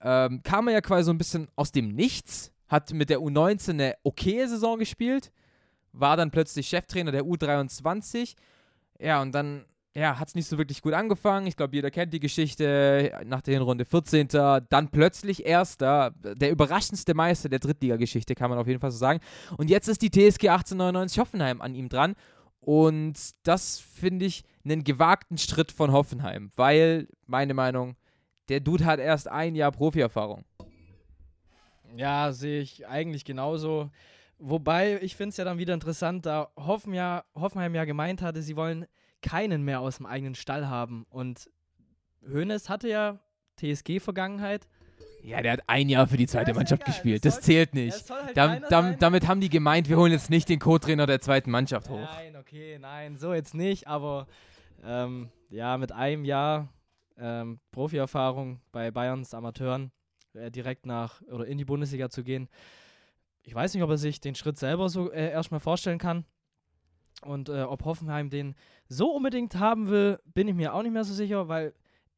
[0.01, 3.71] ähm, kam er ja quasi so ein bisschen aus dem Nichts, hat mit der U19
[3.71, 5.31] eine okaye Saison gespielt
[5.95, 8.35] war dann plötzlich Cheftrainer der U23.
[8.99, 9.65] Ja, und dann
[9.97, 11.47] ja, hat es nicht so wirklich gut angefangen.
[11.47, 13.17] Ich glaube, jeder kennt die Geschichte.
[13.25, 14.27] Nach der Hinrunde 14.
[14.29, 16.13] Dann plötzlich Erster.
[16.21, 19.21] Der überraschendste Meister der Drittligageschichte, kann man auf jeden Fall so sagen.
[19.57, 22.17] Und jetzt ist die TSG 1899 Hoffenheim an ihm dran.
[22.61, 27.97] Und das finde ich einen gewagten Schritt von Hoffenheim, weil, meine Meinung,
[28.49, 30.45] der Dude hat erst ein Jahr Profierfahrung.
[31.95, 33.91] Ja, sehe ich eigentlich genauso.
[34.39, 38.43] Wobei, ich finde es ja dann wieder interessant, da Hoffen ja, Hoffenheim ja gemeint hatte,
[38.43, 38.87] sie wollen
[39.23, 41.07] keinen mehr aus dem eigenen Stall haben.
[41.09, 41.51] Und
[42.29, 43.21] Hoeneß hatte ja
[43.57, 44.69] TSG-Vergangenheit.
[45.23, 46.93] Ja, der hat ein Jahr für die zweite ja, Mannschaft egal.
[46.93, 47.25] gespielt.
[47.25, 48.11] Das, zählt nicht.
[48.11, 51.51] Halt Dam, dam, damit haben die gemeint, wir holen jetzt nicht den Co-Trainer der zweiten
[51.51, 52.01] Mannschaft hoch.
[52.01, 53.87] Nein, okay, nein, so jetzt nicht.
[53.87, 54.27] Aber
[54.85, 56.69] ähm, ja, mit einem Jahr
[57.17, 59.93] ähm, Profierfahrung bei Bayerns Amateuren
[60.35, 62.49] äh, direkt nach oder in die Bundesliga zu gehen,
[63.45, 66.25] ich weiß nicht, ob er sich den Schritt selber so äh, erstmal vorstellen kann.
[67.23, 68.55] Und äh, ob Hoffenheim den
[68.89, 71.75] so unbedingt haben will, bin ich mir auch nicht mehr so sicher, weil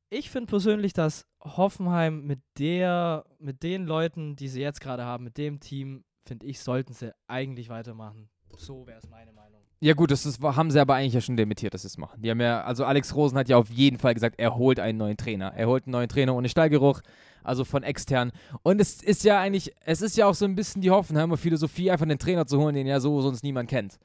[0.08, 5.24] ich finde persönlich, dass Hoffenheim mit der, mit den Leuten, die sie jetzt gerade haben,
[5.24, 8.28] mit dem Team, finde ich, sollten sie eigentlich weitermachen.
[8.56, 9.60] So wäre es meine Meinung.
[9.80, 12.22] Ja gut, das ist, haben sie aber eigentlich ja schon dementiert, dass sie es machen.
[12.22, 14.96] Die haben ja, also Alex Rosen hat ja auf jeden Fall gesagt, er holt einen
[14.96, 15.52] neuen Trainer.
[15.54, 17.02] Er holt einen neuen Trainer ohne Stallgeruch,
[17.46, 18.32] also von extern.
[18.62, 21.90] Und es ist ja eigentlich, es ist ja auch so ein bisschen die Hoffenheimer Philosophie,
[21.90, 23.98] einfach einen Trainer zu holen, den ja so sonst niemand kennt.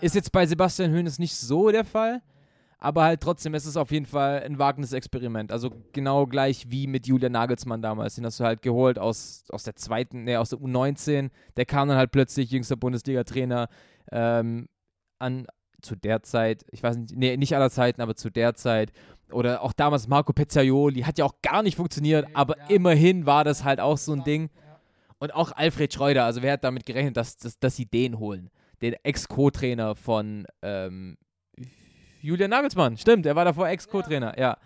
[0.00, 2.22] Ist jetzt bei Sebastian Hoeneß nicht so der Fall,
[2.78, 5.52] aber halt trotzdem, es ist auf jeden Fall ein wagendes Experiment.
[5.52, 8.14] Also genau gleich wie mit Julian Nagelsmann damals.
[8.14, 11.30] Den hast du halt geholt aus, aus der zweiten, ne, aus der U19.
[11.58, 13.68] Der kam dann halt plötzlich, jüngster Bundesliga-Trainer,
[14.10, 14.68] ähm,
[15.18, 15.46] an,
[15.82, 18.92] zu der Zeit, ich weiß nicht, nee, nicht aller Zeiten, aber zu der Zeit.
[19.32, 22.64] Oder auch damals Marco Pezzaioli, hat ja auch gar nicht funktioniert, aber ja.
[22.68, 24.50] immerhin war das halt auch so ein Ding.
[25.18, 28.50] Und auch Alfred Schreuder, also wer hat damit gerechnet, dass, dass, dass sie den holen?
[28.80, 31.18] Den Ex-Co-Trainer von ähm,
[32.22, 34.56] Julian Nagelsmann, stimmt, er war davor Ex-Co-Trainer, ja.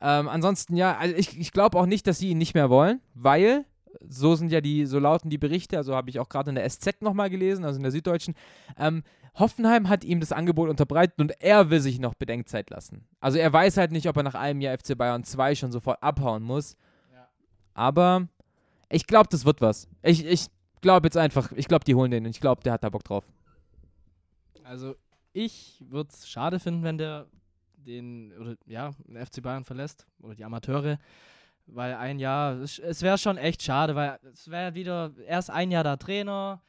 [0.00, 3.00] Ähm, ansonsten, ja, also ich, ich glaube auch nicht, dass sie ihn nicht mehr wollen,
[3.14, 3.64] weil
[4.06, 6.68] so sind ja die, so lauten die Berichte, also habe ich auch gerade in der
[6.68, 8.34] SZ nochmal gelesen, also in der Süddeutschen.
[8.78, 9.02] Ähm,
[9.34, 13.06] Hoffenheim hat ihm das Angebot unterbreitet und er will sich noch Bedenkzeit lassen.
[13.20, 16.02] Also er weiß halt nicht, ob er nach einem Jahr FC Bayern 2 schon sofort
[16.02, 16.76] abhauen muss.
[17.12, 17.28] Ja.
[17.74, 18.28] Aber
[18.88, 19.88] ich glaube, das wird was.
[20.02, 20.46] Ich, ich
[20.80, 23.04] glaube jetzt einfach, ich glaube, die holen den und ich glaube, der hat da Bock
[23.04, 23.24] drauf.
[24.64, 24.96] Also
[25.32, 27.26] ich würde es schade finden, wenn der
[27.76, 30.98] den, oder ja, den FC Bayern verlässt oder die Amateure,
[31.66, 35.84] weil ein Jahr, es, wäre schon echt schade, weil es wäre wieder erst ein Jahr
[35.84, 36.62] da Trainer,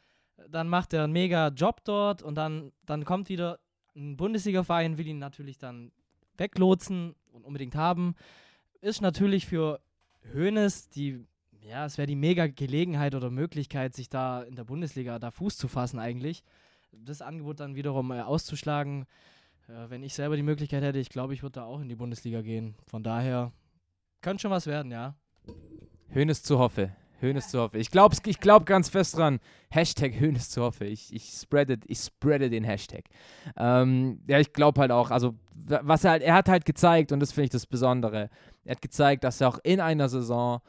[0.50, 3.60] dann macht er einen mega Job dort und dann, dann kommt wieder
[3.96, 5.92] ein Bundesliga-Verein, will ihn natürlich dann
[6.38, 8.16] weglotsen und unbedingt haben.
[8.82, 9.80] Ist natürlich für
[10.34, 11.26] Hoeneß die,
[11.62, 15.58] ja, es wäre die mega Gelegenheit oder Möglichkeit, sich da in der Bundesliga da Fuß
[15.58, 16.44] zu fassen eigentlich.
[16.92, 19.06] Das Angebot dann wiederum äh, auszuschlagen,
[19.68, 21.96] äh, wenn ich selber die Möglichkeit hätte, ich glaube, ich würde da auch in die
[21.96, 22.76] Bundesliga gehen.
[22.88, 23.52] Von daher
[24.22, 25.16] könnte schon was werden, ja.
[26.10, 26.92] Hönes zu Hoffe.
[27.20, 27.78] Hönes zu Hoffe.
[27.78, 29.40] Ich glaube ich glaub ganz fest dran.
[29.70, 30.86] Hashtag Hönes zu Hoffe.
[30.86, 33.06] Ich, ich, spreade, ich spreade den Hashtag.
[33.58, 37.20] Ähm, ja, ich glaube halt auch, also was er halt, er hat halt gezeigt, und
[37.20, 38.30] das finde ich das Besondere,
[38.66, 40.62] er hat gezeigt, dass er auch in einer Saison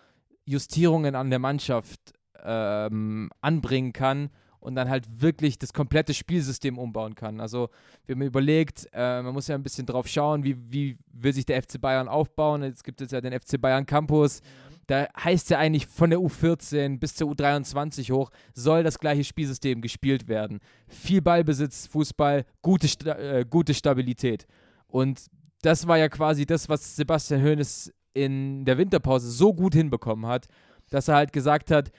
[0.44, 2.00] Justierungen an der Mannschaft
[2.42, 4.30] ähm, anbringen kann
[4.68, 7.40] und dann halt wirklich das komplette Spielsystem umbauen kann.
[7.40, 7.70] Also,
[8.04, 11.46] wir haben überlegt, äh, man muss ja ein bisschen drauf schauen, wie, wie will sich
[11.46, 12.62] der FC Bayern aufbauen.
[12.62, 14.42] Jetzt gibt es ja den FC Bayern Campus.
[14.86, 19.80] Da heißt ja eigentlich von der U14 bis zur U23 hoch, soll das gleiche Spielsystem
[19.80, 20.60] gespielt werden.
[20.86, 24.46] Viel Ballbesitz, Fußball, gute, Sta äh, gute Stabilität.
[24.86, 25.28] Und
[25.62, 30.46] das war ja quasi das, was Sebastian Hoeneß in der Winterpause so gut hinbekommen hat,
[30.90, 31.90] dass er halt gesagt hat,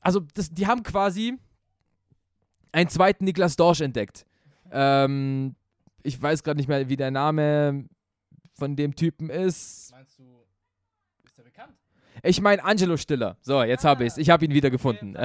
[0.00, 1.38] also das, die haben quasi
[2.74, 4.26] einen zweiten Niklas Dorsch entdeckt.
[4.70, 5.54] Ähm,
[6.02, 7.86] ich weiß gerade nicht mehr, wie der Name
[8.52, 9.92] von dem Typen ist.
[9.92, 10.24] Meinst du,
[11.24, 11.74] ist der bekannt?
[12.22, 13.36] Ich meine Angelo Stiller.
[13.40, 14.18] So, jetzt habe ich es.
[14.18, 15.16] Ich habe ihn wieder gefunden.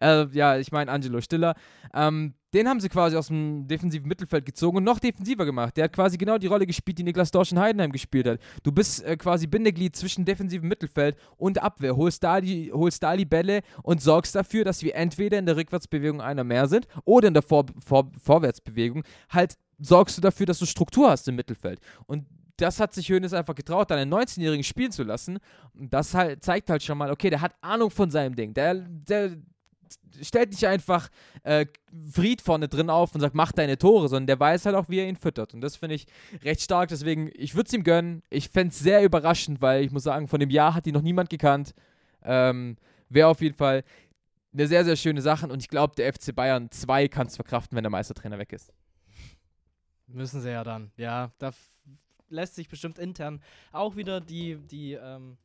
[0.00, 1.54] Äh, ja, ich meine Angelo Stiller.
[1.94, 5.76] Ähm, den haben sie quasi aus dem defensiven Mittelfeld gezogen und noch defensiver gemacht.
[5.76, 8.40] Der hat quasi genau die Rolle gespielt, die Niklas Dorsch in Heidenheim gespielt hat.
[8.62, 11.96] Du bist äh, quasi Bindeglied zwischen defensivem Mittelfeld und Abwehr.
[11.96, 15.56] Holst da, die, holst da die Bälle und sorgst dafür, dass wir entweder in der
[15.56, 20.58] Rückwärtsbewegung einer mehr sind oder in der Vor Vor Vorwärtsbewegung halt sorgst du dafür, dass
[20.58, 21.80] du Struktur hast im Mittelfeld.
[22.06, 22.26] Und
[22.62, 25.38] das hat sich Hoeneß einfach getraut, dann einen 19-Jährigen spielen zu lassen.
[25.74, 28.54] Und das halt, zeigt halt schon mal, okay, der hat Ahnung von seinem Ding.
[28.54, 29.36] Der, der
[30.22, 31.08] stellt nicht einfach
[31.42, 31.66] äh,
[32.10, 35.00] Fried vorne drin auf und sagt, mach deine Tore, sondern der weiß halt auch, wie
[35.00, 35.54] er ihn füttert.
[35.54, 36.06] Und das finde ich
[36.44, 36.88] recht stark.
[36.88, 38.22] Deswegen, ich würde es ihm gönnen.
[38.30, 41.02] Ich fände es sehr überraschend, weil ich muss sagen, von dem Jahr hat ihn noch
[41.02, 41.74] niemand gekannt.
[42.22, 42.76] Ähm,
[43.08, 43.82] Wäre auf jeden Fall
[44.52, 45.48] eine sehr, sehr schöne Sache.
[45.48, 48.72] Und ich glaube, der FC Bayern 2 kann es verkraften, wenn der Meistertrainer weg ist.
[50.06, 50.92] Müssen sie ja dann.
[50.96, 51.52] Ja, da
[52.32, 53.40] lässt sich bestimmt intern
[53.72, 55.36] auch wieder die, die, ähm,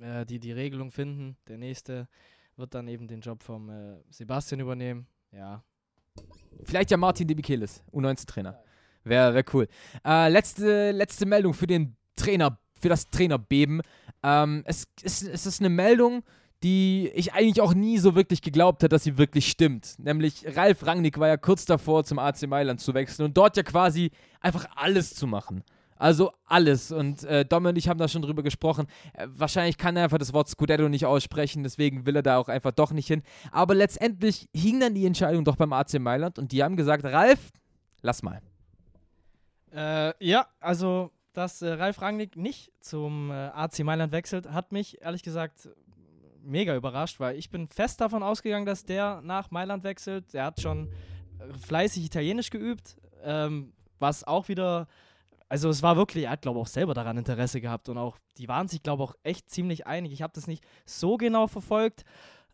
[0.00, 1.36] äh, die, die Regelung finden.
[1.48, 2.08] Der nächste
[2.56, 5.06] wird dann eben den Job vom äh, Sebastian übernehmen.
[5.32, 5.62] Ja.
[6.64, 8.58] Vielleicht ja Martin de Michelis, U19-Trainer.
[9.04, 9.68] Wäre wär cool.
[10.04, 13.82] Äh, letzte, letzte Meldung für den Trainer, für das Trainerbeben.
[14.22, 16.24] Ähm, es, es, es ist eine Meldung,
[16.62, 19.98] die ich eigentlich auch nie so wirklich geglaubt hätte, dass sie wirklich stimmt.
[19.98, 23.62] Nämlich Ralf Rangnick war ja kurz davor, zum AC Mailand zu wechseln und dort ja
[23.62, 25.62] quasi einfach alles zu machen.
[25.96, 26.92] Also alles.
[26.92, 28.86] Und äh, Dom und ich haben da schon drüber gesprochen.
[29.14, 32.48] Äh, wahrscheinlich kann er einfach das Wort Scudetto nicht aussprechen, deswegen will er da auch
[32.48, 33.22] einfach doch nicht hin.
[33.50, 37.50] Aber letztendlich hing dann die Entscheidung doch beim AC Mailand und die haben gesagt, Ralf,
[38.02, 38.40] lass mal.
[39.74, 45.02] Äh, ja, also, dass äh, Ralf Rangnick nicht zum äh, AC Mailand wechselt, hat mich
[45.02, 45.68] ehrlich gesagt
[46.42, 50.32] mega überrascht, weil ich bin fest davon ausgegangen, dass der nach Mailand wechselt.
[50.34, 50.90] Er hat schon
[51.66, 54.86] fleißig Italienisch geübt, ähm, was auch wieder,
[55.48, 58.16] also es war wirklich, er hat glaube ich auch selber daran Interesse gehabt und auch,
[58.38, 60.12] die waren sich glaube ich auch echt ziemlich einig.
[60.12, 62.04] Ich habe das nicht so genau verfolgt.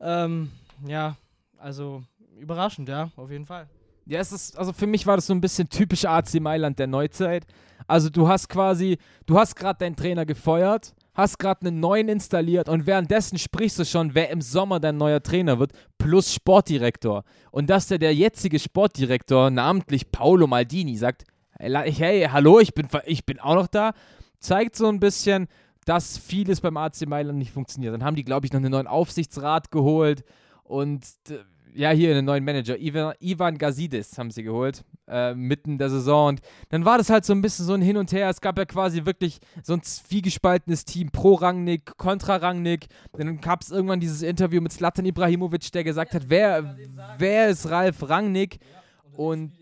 [0.01, 0.51] Ähm,
[0.87, 1.17] ja,
[1.59, 2.03] also
[2.39, 3.69] überraschend, ja, auf jeden Fall.
[4.05, 6.89] Ja, es ist, also für mich war das so ein bisschen typisch AC Mailand der
[6.89, 7.47] Neuzeit.
[7.87, 12.69] Also du hast quasi, du hast gerade deinen Trainer gefeuert, hast gerade einen neuen installiert
[12.69, 17.25] und währenddessen sprichst du schon, wer im Sommer dein neuer Trainer wird, plus Sportdirektor.
[17.51, 21.25] Und dass der, der jetzige Sportdirektor, namentlich Paolo Maldini, sagt,
[21.63, 23.93] hey, hallo, ich bin, ich bin auch noch da,
[24.41, 25.49] zeigt so ein bisschen,
[25.85, 27.95] dass vieles beim AC Mailand nicht funktioniert.
[27.95, 30.25] Dann haben die, glaube ich, noch einen neuen Aufsichtsrat geholt
[30.65, 31.05] und
[31.75, 36.29] ja, hier einen neuen Manager, Ivan, Ivan Gazidis haben sie geholt, äh, mitten der Saison.
[36.29, 38.29] Und dann war das halt so ein bisschen so ein Hin und Her.
[38.29, 42.89] Es gab ja quasi wirklich so ein zwiegespaltenes Team, pro Rangnick, kontra Rangnick.
[43.13, 46.77] Dann gab es irgendwann dieses Interview mit Zlatan Ibrahimovic, der gesagt hat, wer,
[47.19, 48.59] wer ist Ralf Rangnick?
[49.17, 49.53] Und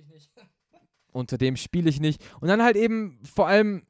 [1.12, 2.22] unter dem spiele ich nicht.
[2.40, 3.86] Und dann halt eben vor allem,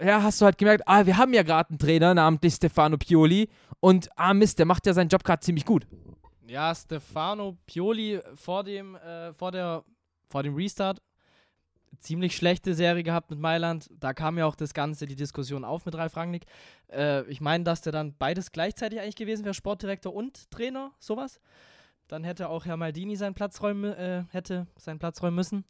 [0.00, 3.48] ja, hast du halt gemerkt, ah, wir haben ja gerade einen Trainer, namentlich Stefano Pioli.
[3.80, 5.86] Und ah, Mist, der macht ja seinen Job gerade ziemlich gut.
[6.46, 9.84] Ja, Stefano Pioli vor dem, äh, vor der,
[10.28, 11.00] vor dem Restart
[11.98, 13.90] ziemlich schlechte Serie gehabt mit Mailand.
[13.98, 16.44] Da kam ja auch das Ganze, die Diskussion auf mit Ralf Rangnick.
[16.92, 21.40] Äh, ich meine, dass der dann beides gleichzeitig eigentlich gewesen wäre, Sportdirektor und Trainer, sowas.
[22.08, 25.64] Dann hätte auch Herr Maldini seinen Platz räumen, äh, hätte seinen Platz räumen müssen.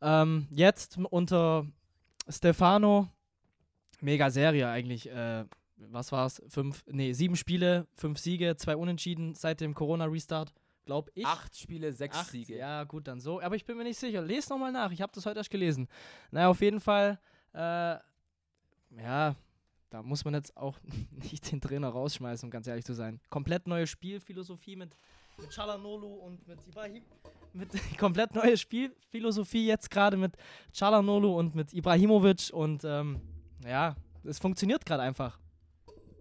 [0.00, 1.66] Ähm, jetzt unter
[2.28, 3.08] Stefano,
[4.00, 5.08] mega Serie eigentlich.
[5.08, 5.44] Äh,
[5.76, 6.42] was war es?
[6.48, 10.52] Fünf, nee, sieben Spiele, fünf Siege, zwei Unentschieden seit dem Corona-Restart,
[10.84, 11.24] glaube ich.
[11.24, 12.56] Acht Spiele, sechs Acht, Siege.
[12.56, 13.40] Ja, gut, dann so.
[13.40, 14.20] Aber ich bin mir nicht sicher.
[14.20, 14.90] Lest nochmal nach.
[14.90, 15.88] Ich habe das heute erst gelesen.
[16.30, 17.20] Naja, auf jeden Fall,
[17.52, 17.96] äh,
[19.00, 19.36] ja,
[19.90, 20.78] da muss man jetzt auch
[21.10, 23.20] nicht den Trainer rausschmeißen, um ganz ehrlich zu sein.
[23.30, 24.96] Komplett neue Spielphilosophie mit,
[25.40, 27.02] mit Chalanolu und mit Ibrahim.
[27.52, 30.32] Mit komplett neue Spielphilosophie jetzt gerade mit
[30.72, 33.20] Chalanolu und mit Ibrahimovic und ähm,
[33.64, 35.38] ja, es funktioniert gerade einfach.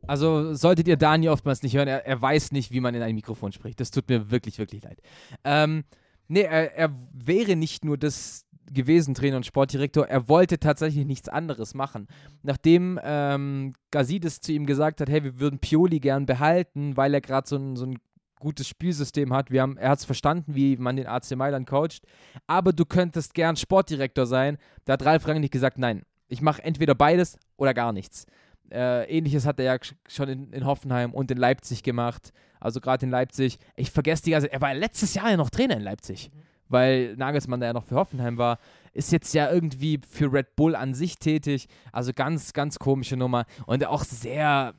[0.08, 3.16] Also solltet ihr Dani oftmals nicht hören, er, er, weiß nicht, wie man in ein
[3.16, 3.80] Mikrofon spricht.
[3.80, 5.02] Das tut mir wirklich, wirklich leid.
[5.44, 5.84] Ähm,
[6.28, 10.08] nee, er, er wäre nicht nur das gewesen, Trainer und Sportdirektor.
[10.08, 12.08] Er wollte tatsächlich nichts anderes machen.
[12.44, 17.22] Nachdem ähm, Gazidis zu ihm gesagt hat, hey, wir würden Pioli gern behalten, weil er
[17.22, 17.98] gerade so so ein
[18.40, 19.52] gutes Spielsystem hat.
[19.52, 22.02] Wir haben, er hat es verstanden, wie man den AC Mailand coacht.
[22.46, 24.58] Aber du könntest gern Sportdirektor sein.
[24.86, 28.26] Da hat Ralf Rangnick gesagt, nein, ich mache entweder beides oder gar nichts.
[28.72, 32.34] Äh, Ähnliches hat er ja schon in, in, Hoffenheim und in Leipzig gemacht.
[32.60, 33.60] Also gerade in Leipzig.
[33.76, 36.40] Ich vergesse die, also er war letztes Jahr ja noch Trainer in Leipzig, mhm.
[36.68, 38.60] weil Nagelsmann da ja noch für Hoffenheim war.
[38.94, 41.68] Ist jetzt ja irgendwie für Red Bull an sich tätig.
[41.94, 43.46] Also ganz, ganz komische Nummer.
[43.68, 44.74] Und auch sehr,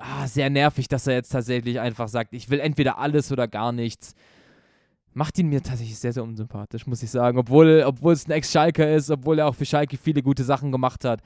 [0.00, 3.72] ah, sehr nervig, dass er jetzt tatsächlich einfach sagt, ich will entweder alles oder gar
[3.72, 4.14] nichts
[5.12, 7.36] macht ihn mir tatsächlich sehr, sehr unsympathisch, muss ich sagen.
[7.36, 11.04] Obwohl, obwohl es ein Ex-Schalker ist, obwohl er auch für Schalke viele gute Sachen gemacht
[11.04, 11.20] hat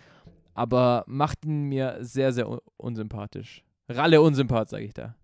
[0.54, 3.62] aber macht ihn mir sehr, sehr un unsympathisch.
[3.88, 5.14] Ralle unsympath, sage ich da.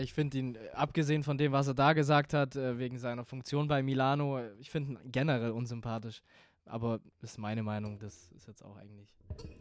[0.00, 3.24] Ich finde ihn, äh, abgesehen von dem, was er da gesagt hat, äh, wegen seiner
[3.24, 6.22] Funktion bei Milano, äh, ich finde ihn generell unsympathisch.
[6.68, 9.08] Aber das ist meine Meinung, das ist jetzt auch eigentlich.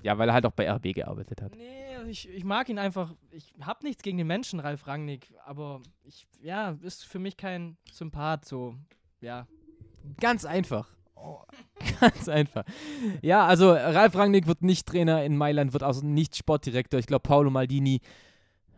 [0.01, 1.55] Ja, weil er halt auch bei RB gearbeitet hat.
[1.55, 3.13] Nee, ich, ich mag ihn einfach.
[3.31, 7.77] Ich habe nichts gegen den Menschen, Ralf Rangnick, aber ich, ja, ist für mich kein
[7.91, 8.75] Sympath, so,
[9.21, 9.47] ja.
[10.19, 10.89] Ganz einfach.
[11.15, 11.41] Oh,
[11.99, 12.63] ganz einfach.
[13.21, 16.99] Ja, also Ralf Rangnick wird nicht Trainer in Mailand, wird also nicht Sportdirektor.
[16.99, 18.01] Ich glaube, Paolo Maldini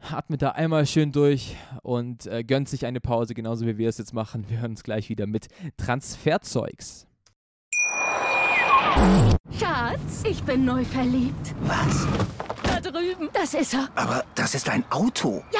[0.01, 3.97] atmet da einmal schön durch und äh, gönnt sich eine Pause, genauso wie wir es
[3.97, 4.49] jetzt machen.
[4.49, 7.08] Wir hören uns gleich wieder mit Transferzeugs.
[9.57, 11.53] Schatz, ich bin neu verliebt.
[11.61, 12.07] Was?
[12.63, 13.29] Da drüben.
[13.33, 13.89] Das ist er.
[13.95, 15.43] Aber das ist ein Auto.
[15.51, 15.59] Ja,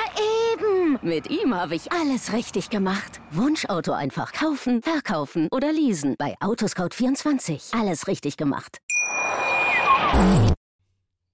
[0.53, 0.99] eben.
[1.01, 3.21] Mit ihm habe ich alles richtig gemacht.
[3.31, 6.15] Wunschauto einfach kaufen, verkaufen oder leasen.
[6.17, 7.77] Bei Autoscout24.
[7.79, 8.79] Alles richtig gemacht.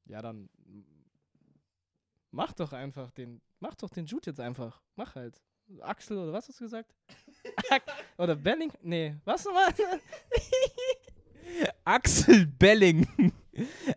[0.07, 0.49] Ja, dann
[2.31, 3.41] mach doch einfach den.
[3.59, 4.81] Mach doch den Jude jetzt einfach.
[4.95, 5.41] Mach halt.
[5.81, 6.93] Axel oder was hast du gesagt?
[8.17, 8.71] oder Belling?
[8.81, 9.73] Nee, was nochmal?
[11.83, 13.07] Axel Belling.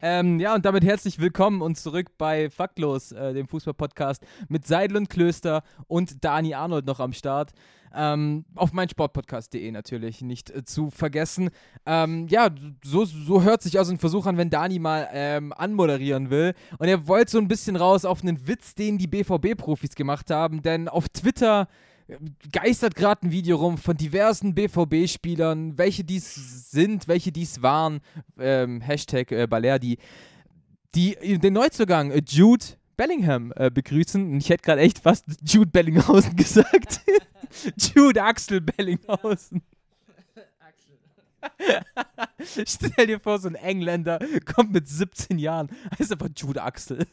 [0.02, 4.96] ähm, ja, und damit herzlich willkommen und zurück bei Faktlos, äh, dem Fußball-Podcast mit Seidel
[4.96, 7.52] und Klöster und Dani Arnold noch am Start.
[7.94, 11.50] Ähm, auf meinsportpodcast.de natürlich nicht äh, zu vergessen.
[11.86, 12.50] Ähm, ja,
[12.84, 16.54] so, so hört sich also ein Versuch an, wenn Dani mal ähm, anmoderieren will.
[16.78, 20.62] Und er wollte so ein bisschen raus auf einen Witz, den die BVB-Profis gemacht haben,
[20.62, 21.68] denn auf Twitter
[22.52, 28.00] geistert gerade ein Video rum von diversen BVB-Spielern, welche dies sind, welche dies waren,
[28.38, 29.98] ähm, Hashtag äh, Balerdi,
[30.94, 32.64] die den Neuzugang äh, Jude
[32.96, 34.32] Bellingham äh, begrüßen.
[34.32, 37.00] Und ich hätte gerade echt fast Jude Bellinghausen gesagt.
[37.76, 39.62] Jude Axel Bellinghausen.
[42.66, 47.06] Stell dir vor, so ein Engländer kommt mit 17 Jahren, heißt einfach Jude Axel.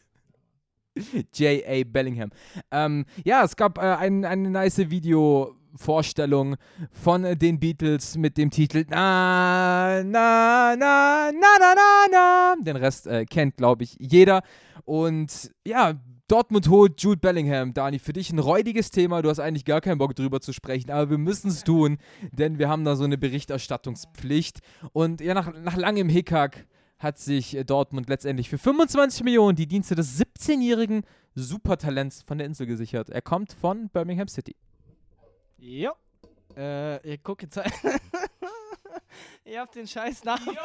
[1.33, 1.83] J.A.
[1.85, 2.31] Bellingham.
[2.71, 6.55] Ähm, ja, es gab äh, ein, ein nice Video Vorstellung
[6.91, 12.55] von den Beatles mit dem Titel Na, na, na, na, na, na, na.
[12.61, 14.41] Den Rest äh, kennt, glaube ich, jeder.
[14.85, 15.95] Und ja,
[16.27, 17.73] Dortmund holt Jude Bellingham.
[17.73, 19.21] Dani, für dich ein räudiges Thema.
[19.21, 21.97] Du hast eigentlich gar keinen Bock drüber zu sprechen, aber wir müssen es tun,
[22.31, 24.59] denn wir haben da so eine Berichterstattungspflicht.
[24.93, 26.65] Und ja, nach, nach langem Hickhack
[26.97, 31.03] hat sich Dortmund letztendlich für 25 Millionen die Dienste des 17-jährigen
[31.35, 33.09] Supertalents von der Insel gesichert.
[33.09, 34.55] Er kommt von Birmingham City.
[35.57, 35.91] Jo.
[36.55, 37.57] Äh, ihr guckt jetzt.
[39.43, 40.47] ihr habt den scheiß Namen.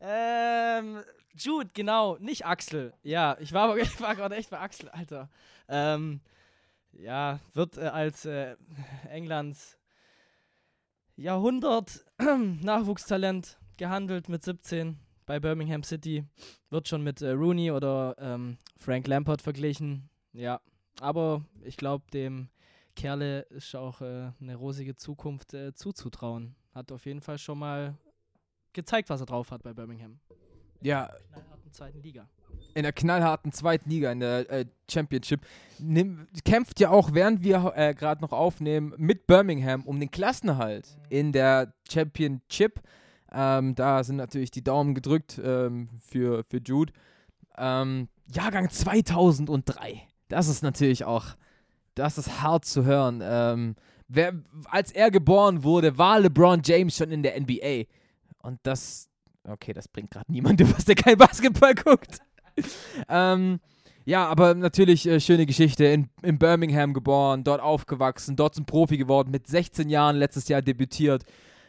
[0.00, 1.02] ähm,
[1.34, 2.94] Jude, genau, nicht Axel.
[3.02, 5.28] Ja, ich war, ich war gerade echt bei Axel, Alter.
[5.68, 6.20] Ähm,
[6.92, 8.54] ja, wird äh, als äh,
[9.10, 9.76] Englands
[11.16, 16.24] Jahrhundert-Nachwuchstalent gehandelt mit 17 bei Birmingham City.
[16.70, 20.08] Wird schon mit äh, Rooney oder ähm, Frank Lampard verglichen.
[20.32, 20.60] Ja,
[21.00, 22.48] aber ich glaube, dem
[22.94, 26.54] Kerle ist auch äh, eine rosige Zukunft äh, zuzutrauen.
[26.74, 27.96] Hat auf jeden Fall schon mal
[28.72, 30.18] gezeigt, was er drauf hat bei Birmingham.
[30.82, 32.28] Ja, knallharten zweiten Liga.
[32.74, 35.40] in der knallharten zweiten Liga, in der äh, Championship,
[35.78, 40.86] nimm, kämpft ja auch, während wir äh, gerade noch aufnehmen, mit Birmingham um den Klassenerhalt
[41.08, 42.80] in der Championship.
[43.32, 46.92] Ähm, da sind natürlich die Daumen gedrückt ähm, für, für Jude.
[47.58, 50.02] Ähm, Jahrgang 2003.
[50.28, 51.26] Das ist natürlich auch,
[51.94, 53.20] das ist hart zu hören.
[53.22, 53.76] Ähm,
[54.08, 54.32] wer,
[54.66, 57.84] als er geboren wurde, war LeBron James schon in der NBA.
[58.42, 59.08] Und das,
[59.48, 62.18] okay, das bringt gerade niemandem was, der kein Basketball guckt.
[63.08, 63.60] ähm,
[64.04, 65.84] ja, aber natürlich äh, schöne Geschichte.
[65.84, 70.62] In, in Birmingham geboren, dort aufgewachsen, dort zum Profi geworden, mit 16 Jahren letztes Jahr
[70.62, 71.24] debütiert.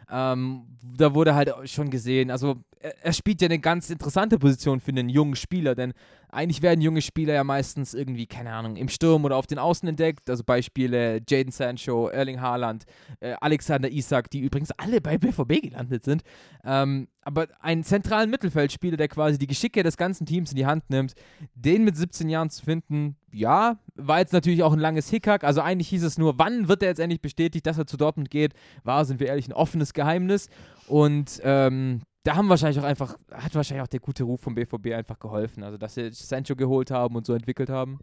[0.10, 4.80] Ähm, da wurde halt schon gesehen, also er, er spielt ja eine ganz interessante Position
[4.80, 5.94] für einen jungen Spieler, denn
[6.30, 9.88] eigentlich werden junge Spieler ja meistens irgendwie, keine Ahnung, im Sturm oder auf den Außen
[9.88, 10.30] entdeckt.
[10.30, 12.86] Also Beispiele Jaden Sancho, Erling Haaland,
[13.22, 16.24] äh, Alexander Isak, die übrigens alle bei BVB gelandet sind.
[16.66, 20.90] Ähm, aber einen zentralen Mittelfeldspieler, der quasi die Geschicke des ganzen Teams in die Hand
[20.90, 21.14] nimmt,
[21.56, 25.44] den mit 17 Jahren zu finden, ja, war jetzt natürlich auch ein langes Hickhack.
[25.44, 28.30] Also eigentlich hieß es nur, wann wird er jetzt endlich bestätigt, dass er zu Dortmund
[28.30, 28.54] geht,
[28.84, 30.50] war, sind wir ehrlich, ein offenes Geheimnis.
[30.88, 34.88] Und ähm, da haben wahrscheinlich auch einfach, hat wahrscheinlich auch der gute Ruf vom BVB
[34.88, 35.64] einfach geholfen.
[35.64, 38.00] Also, dass sie Sancho geholt haben und so entwickelt haben.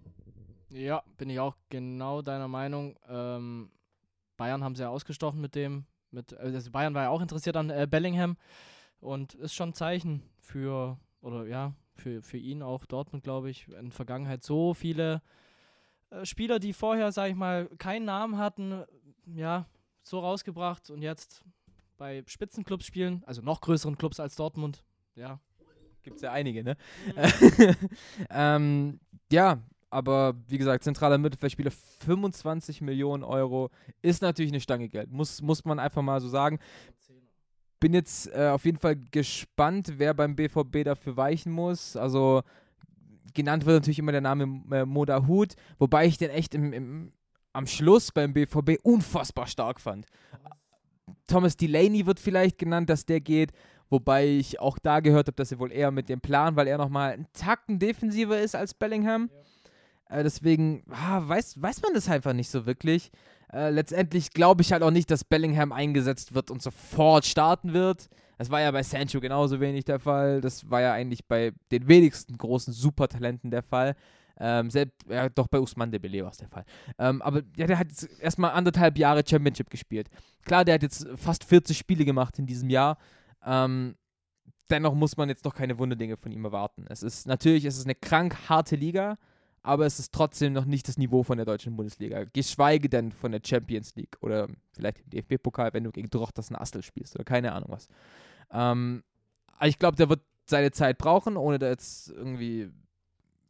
[0.71, 2.97] Ja, bin ich auch genau deiner Meinung.
[3.07, 3.71] Ähm,
[4.39, 5.85] Bayern haben sie ja ausgestochen mit dem.
[6.11, 8.39] Mit, also Bayern war ja auch interessiert an äh, Bellingham
[8.99, 13.69] und ist schon ein Zeichen für, oder ja, für, für ihn auch Dortmund, glaube ich,
[13.69, 15.21] in der Vergangenheit so viele
[16.09, 18.85] äh, Spieler, die vorher, sage ich mal, keinen Namen hatten,
[19.27, 19.67] ja,
[20.03, 21.45] so rausgebracht und jetzt
[21.97, 24.85] bei Spitzenclubs spielen, also noch größeren Clubs als Dortmund.
[25.15, 25.41] Ja,
[26.05, 26.77] Gibt es ja einige, ne?
[28.31, 29.01] ähm,
[29.33, 33.71] ja, aber wie gesagt, zentraler Mittelfeldspieler, 25 Millionen Euro
[34.03, 35.11] ist natürlich eine Stange Geld.
[35.11, 36.59] Muss, muss man einfach mal so sagen.
[37.81, 41.97] Bin jetzt äh, auf jeden Fall gespannt, wer beim BVB dafür weichen muss.
[41.97, 42.43] Also
[43.33, 47.13] genannt wird natürlich immer der Name äh, Moda Hut, wobei ich den echt im, im,
[47.55, 50.07] am Schluss beim BVB unfassbar stark fand.
[51.27, 53.53] Thomas Delaney wird vielleicht genannt, dass der geht.
[53.91, 56.79] Wobei ich auch da gehört habe, dass er wohl eher mit dem Plan, weil er
[56.79, 59.31] nochmal einen Takten defensiver ist als Bellingham.
[60.09, 63.11] Äh, deswegen ah, weiß, weiß man das einfach nicht so wirklich.
[63.53, 68.09] Äh, letztendlich glaube ich halt auch nicht, dass Bellingham eingesetzt wird und sofort starten wird.
[68.39, 70.41] Das war ja bei Sancho genauso wenig der Fall.
[70.41, 73.95] Das war ja eigentlich bei den wenigsten großen Supertalenten der Fall.
[74.39, 76.65] Ähm, selbst, ja, doch bei Usman Dembele war es der Fall.
[76.99, 80.09] Ähm, aber ja, der hat jetzt erstmal anderthalb Jahre Championship gespielt.
[80.45, 82.99] Klar, der hat jetzt fast 40 Spiele gemacht in diesem Jahr.
[83.45, 83.95] Ähm,
[84.71, 86.85] dennoch muss man jetzt noch keine Wunderdinge von ihm erwarten.
[86.89, 89.19] Es ist natürlich, es ist eine krank harte Liga,
[89.63, 92.25] aber es ist trotzdem noch nicht das Niveau von der deutschen Bundesliga.
[92.25, 96.83] Geschweige denn von der Champions League oder vielleicht im DFB-Pokal, wenn du gegen Drochtersen Astel
[96.83, 97.89] spielst oder keine Ahnung was.
[98.51, 99.05] Ähm,
[99.63, 102.71] ich glaube, der wird seine Zeit brauchen, ohne da jetzt irgendwie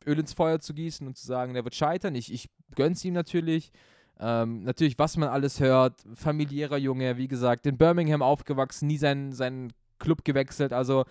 [0.06, 2.14] Öl ins Feuer zu gießen und zu sagen, der wird scheitern.
[2.14, 3.72] Ich, ich gönn's ihm natürlich.
[4.20, 9.32] Ähm, natürlich, was man alles hört, familiärer Junge, wie gesagt, in Birmingham aufgewachsen, nie seinen,
[9.32, 10.72] seinen Club gewechselt.
[10.72, 11.04] Also,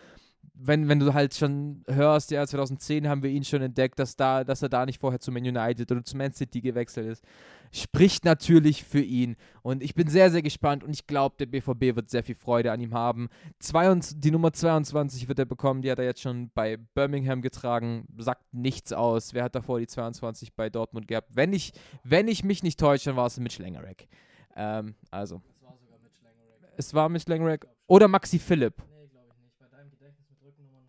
[0.54, 4.44] wenn, wenn du halt schon hörst, ja, 2010 haben wir ihn schon entdeckt, dass, da,
[4.44, 7.24] dass er da nicht vorher zu Man United oder zu Man City gewechselt ist,
[7.74, 9.36] spricht natürlich für ihn.
[9.64, 12.72] Und ich bin sehr, sehr gespannt und ich glaube, der BVB wird sehr viel Freude
[12.72, 13.30] an ihm haben.
[13.60, 18.06] Zwei, die Nummer 22 wird er bekommen, die hat er jetzt schon bei Birmingham getragen,
[18.18, 19.34] sagt nichts aus.
[19.34, 21.30] Wer hat davor die 22 bei Dortmund gehabt?
[21.34, 21.74] Wenn ich,
[22.04, 24.08] wenn ich mich nicht täusche, dann war es Mitch Langerack.
[24.56, 25.42] Ähm, also.
[25.60, 26.74] Das war sogar mit Schlangenreck.
[26.78, 28.76] Es war Mitch Langerack oder Maxi Philipp.
[28.78, 29.58] Nee, glaube ich nicht.
[29.60, 30.84] Bei deinem Gedächtnis mit Rückennummern.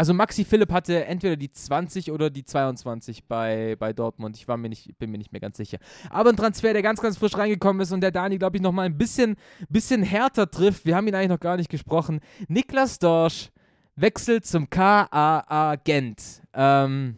[0.00, 4.34] Also Maxi Philipp hatte entweder die 20 oder die 22 bei, bei Dortmund.
[4.34, 5.76] Ich war mir nicht, bin mir nicht mehr ganz sicher.
[6.08, 8.86] Aber ein Transfer, der ganz, ganz frisch reingekommen ist und der Dani, glaube ich, nochmal
[8.86, 9.36] ein bisschen,
[9.68, 10.86] bisschen härter trifft.
[10.86, 12.20] Wir haben ihn eigentlich noch gar nicht gesprochen.
[12.48, 13.50] Niklas Dorsch
[13.94, 16.40] wechselt zum KAA Gent.
[16.54, 17.16] Ähm,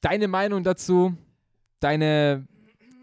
[0.00, 1.14] deine Meinung dazu?
[1.80, 2.48] Deine,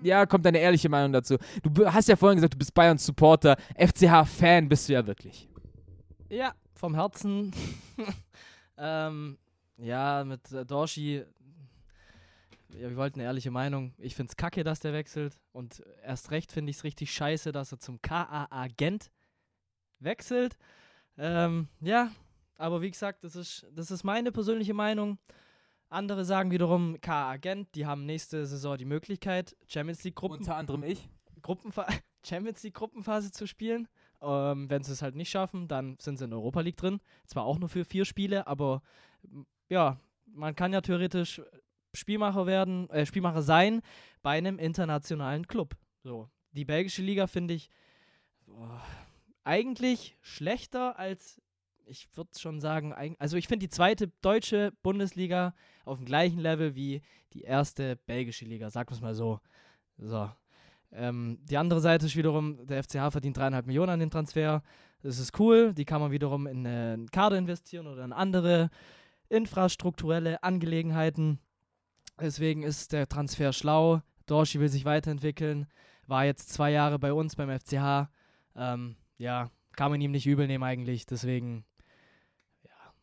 [0.02, 1.38] ja, kommt deine ehrliche Meinung dazu?
[1.62, 3.58] Du hast ja vorhin gesagt, du bist Bayern-Supporter.
[3.76, 5.48] FCH-Fan bist du ja wirklich.
[6.32, 7.54] Ja, vom Herzen.
[8.78, 9.38] ähm,
[9.78, 11.24] ja, mit äh, Dorshi,
[12.70, 13.94] ja, wir wollten eine ehrliche Meinung.
[13.98, 15.40] Ich finde es kacke, dass der wechselt.
[15.52, 19.12] Und erst recht finde ich es richtig scheiße, dass er zum KAA Gent
[20.00, 20.58] wechselt.
[21.18, 22.12] Ähm, ja,
[22.58, 25.18] aber wie gesagt, das ist, das ist meine persönliche Meinung.
[25.90, 30.40] Andere sagen wiederum, KAA Gent, die haben nächste Saison die Möglichkeit, Champions League Gruppen.
[30.40, 31.10] Unter anderem ich.
[31.42, 31.88] Gruppenfa
[32.26, 33.88] Champions League Gruppenphase zu spielen.
[34.22, 37.00] Ähm, wenn sie es halt nicht schaffen, dann sind sie in Europa League drin.
[37.26, 38.82] Zwar auch nur für vier Spiele, aber
[39.70, 41.42] ja, man kann ja theoretisch
[41.94, 43.82] Spielmacher werden, äh, Spielmacher sein
[44.22, 45.76] bei einem internationalen Club.
[46.04, 46.30] So.
[46.52, 47.70] Die belgische Liga finde ich
[48.48, 48.80] oh,
[49.44, 51.42] eigentlich schlechter als,
[51.86, 55.54] ich würde schon sagen, also ich finde die zweite deutsche Bundesliga
[55.86, 57.02] auf dem gleichen Level wie
[57.34, 59.40] die erste belgische Liga, wir es mal so.
[59.98, 60.30] So.
[60.92, 64.64] Ähm, die andere Seite ist wiederum, der FCH verdient dreieinhalb Millionen an dem Transfer.
[65.02, 65.74] Das ist cool.
[65.74, 68.70] Die kann man wiederum in einen Kader investieren oder in andere
[69.30, 71.40] infrastrukturelle Angelegenheiten.
[72.20, 74.02] Deswegen ist der Transfer schlau.
[74.26, 75.68] Dorschi will sich weiterentwickeln.
[76.08, 78.10] War jetzt zwei Jahre bei uns beim FCH.
[78.56, 81.06] Ähm, ja, kann man ihm nicht übel nehmen eigentlich.
[81.06, 81.66] Deswegen,
[82.64, 82.94] ja,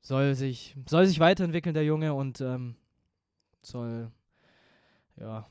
[0.00, 2.76] soll sich, soll sich weiterentwickeln, der Junge, und ähm,
[3.62, 4.12] soll,
[5.16, 5.48] ja,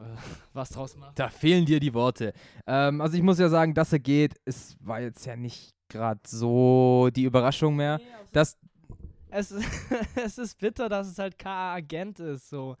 [0.52, 1.12] was draus machen.
[1.14, 2.32] Da fehlen dir die Worte.
[2.66, 6.20] Ähm, also ich muss ja sagen, dass er geht, es war jetzt ja nicht gerade
[6.26, 8.00] so die Überraschung mehr.
[8.32, 8.56] Das,
[9.30, 9.68] Es, ist-
[10.16, 12.48] es ist bitter, dass es halt KA-Agent ist.
[12.50, 12.76] So.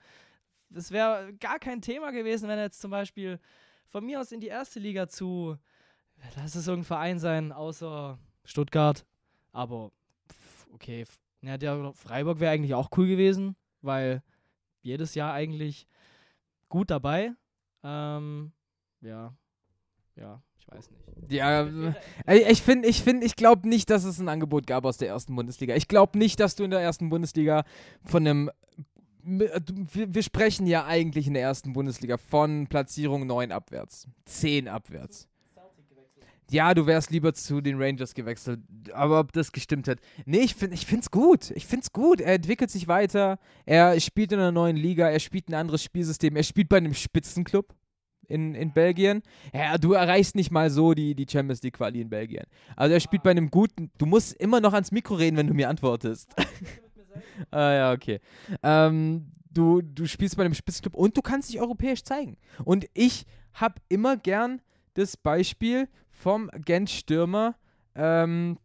[0.74, 3.38] Es wäre gar kein Thema gewesen, wenn er jetzt zum Beispiel
[3.86, 5.56] von mir aus in die erste Liga zu,
[6.36, 9.04] lass es irgendein Verein sein, außer Stuttgart.
[9.52, 9.90] Aber
[10.72, 11.04] okay,
[11.42, 14.22] ja, der Freiburg wäre eigentlich auch cool gewesen, weil
[14.82, 15.88] jedes Jahr eigentlich
[16.70, 17.34] gut dabei.
[17.84, 18.52] Ähm,
[19.02, 19.36] ja,
[20.16, 21.32] ja, ich weiß nicht.
[21.32, 21.66] ja,
[22.26, 25.08] äh, ich finde, ich finde, ich glaube nicht, dass es ein Angebot gab aus der
[25.08, 25.74] ersten Bundesliga.
[25.74, 27.64] Ich glaube nicht, dass du in der ersten Bundesliga
[28.04, 28.50] von einem
[29.22, 35.29] wir, wir sprechen ja eigentlich in der ersten Bundesliga von Platzierung 9 abwärts, 10 abwärts.
[36.50, 38.60] Ja, du wärst lieber zu den Rangers gewechselt,
[38.92, 40.00] aber ob das gestimmt hat.
[40.26, 41.52] Nee, ich finde es gut.
[41.52, 42.20] Ich finde es gut.
[42.20, 43.38] Er entwickelt sich weiter.
[43.66, 45.08] Er spielt in einer neuen Liga.
[45.08, 46.34] Er spielt ein anderes Spielsystem.
[46.34, 47.72] Er spielt bei einem Spitzenclub
[48.26, 49.22] in, in Belgien.
[49.54, 52.44] Ja, du erreichst nicht mal so die, die Champions League Quali in Belgien.
[52.74, 53.92] Also er spielt bei einem guten.
[53.98, 56.34] Du musst immer noch ans Mikro reden, wenn du mir antwortest.
[57.52, 58.18] ah ja, okay.
[58.64, 62.38] Ähm, du, du spielst bei einem Spitzenclub und du kannst dich europäisch zeigen.
[62.64, 64.60] Und ich habe immer gern
[64.94, 65.88] das Beispiel
[66.20, 67.54] vom Gent-Stürmer
[67.94, 68.58] ähm,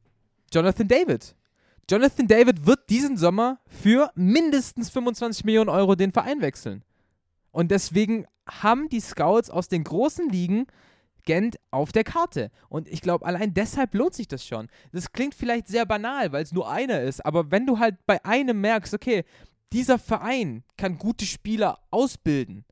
[0.51, 1.35] Jonathan David.
[1.89, 6.83] Jonathan David wird diesen Sommer für mindestens 25 Millionen Euro den Verein wechseln.
[7.51, 10.67] Und deswegen haben die Scouts aus den großen Ligen
[11.23, 12.51] Gent auf der Karte.
[12.69, 14.67] Und ich glaube, allein deshalb lohnt sich das schon.
[14.91, 18.23] Das klingt vielleicht sehr banal, weil es nur einer ist, aber wenn du halt bei
[18.23, 19.23] einem merkst, okay,
[19.73, 22.65] dieser Verein kann gute Spieler ausbilden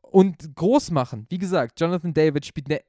[0.00, 1.26] und groß machen.
[1.28, 2.80] Wie gesagt, Jonathan David spielt eine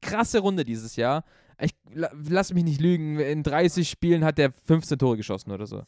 [0.00, 1.24] krasse Runde dieses Jahr.
[1.60, 5.66] Ich la- lass mich nicht lügen, in 30 Spielen hat er 15 Tore geschossen oder
[5.66, 5.82] so.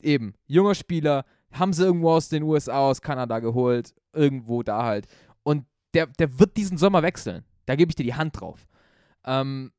[0.00, 5.06] Eben, junger Spieler, haben sie irgendwo aus den USA, aus Kanada geholt, irgendwo da halt.
[5.44, 7.44] Und der, der wird diesen Sommer wechseln.
[7.66, 8.66] Da gebe ich dir die Hand drauf.
[9.24, 9.70] Ähm,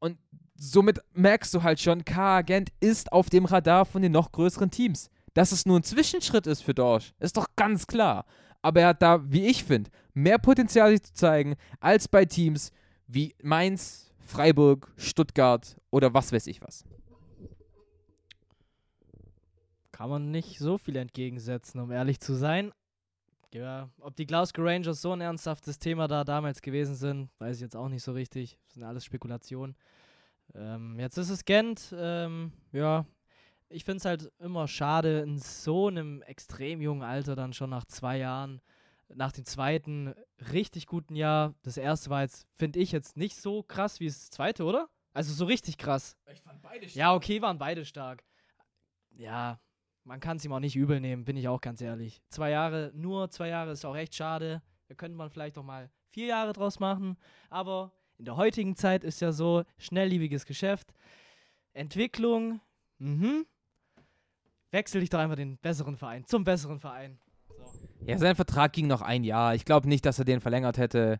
[0.00, 0.18] und
[0.56, 2.42] somit merkst du halt schon, K.
[2.42, 5.08] Gent ist auf dem Radar von den noch größeren Teams.
[5.34, 8.24] Dass es nur ein Zwischenschritt ist für Dorsch, ist doch ganz klar.
[8.62, 12.72] Aber er hat da, wie ich finde, mehr Potenzial sich zu zeigen, als bei Teams
[13.06, 16.84] wie Mainz, Freiburg, Stuttgart oder was weiß ich was.
[19.92, 22.72] Kann man nicht so viel entgegensetzen, um ehrlich zu sein.
[23.52, 27.62] Ja, ob die Glasgow Rangers so ein ernsthaftes Thema da damals gewesen sind, weiß ich
[27.62, 28.58] jetzt auch nicht so richtig.
[28.66, 29.74] Das sind alles Spekulationen.
[30.54, 31.94] Ähm, jetzt ist es Gent.
[31.96, 33.06] Ähm, ja,
[33.70, 37.84] ich finde es halt immer schade, in so einem extrem jungen Alter dann schon nach
[37.84, 38.60] zwei Jahren,
[39.08, 40.14] nach dem zweiten
[40.52, 41.54] richtig guten Jahr.
[41.62, 44.88] Das erste war jetzt, finde ich, jetzt nicht so krass wie das zweite, oder?
[45.12, 46.16] Also so richtig krass.
[46.32, 48.24] Ich fand beide Ja, okay, waren beide stark.
[49.10, 49.60] Ja,
[50.04, 52.22] man kann es ihm auch nicht übel nehmen, bin ich auch ganz ehrlich.
[52.30, 54.62] Zwei Jahre, nur zwei Jahre ist auch echt schade.
[54.86, 57.16] Da könnte man vielleicht auch mal vier Jahre draus machen.
[57.50, 60.92] Aber in der heutigen Zeit ist ja so schnellliebiges Geschäft.
[61.72, 62.60] Entwicklung,
[62.98, 63.46] mhm.
[64.70, 67.18] Wechsel dich doch einfach den besseren Verein, zum besseren Verein.
[68.06, 69.54] Ja, sein Vertrag ging noch ein Jahr.
[69.54, 71.18] Ich glaube nicht, dass er den verlängert hätte.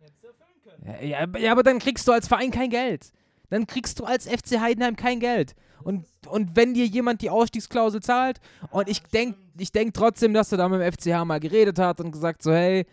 [1.03, 3.13] Ja, ja, aber dann kriegst du als Verein kein Geld.
[3.51, 5.55] Dann kriegst du als FC Heidenheim kein Geld.
[5.83, 8.41] Und, und wenn dir jemand die Ausstiegsklausel zahlt,
[8.71, 12.01] und ich denke ich denk trotzdem, dass er da mit dem FCH mal geredet hat
[12.01, 12.87] und gesagt so, hey,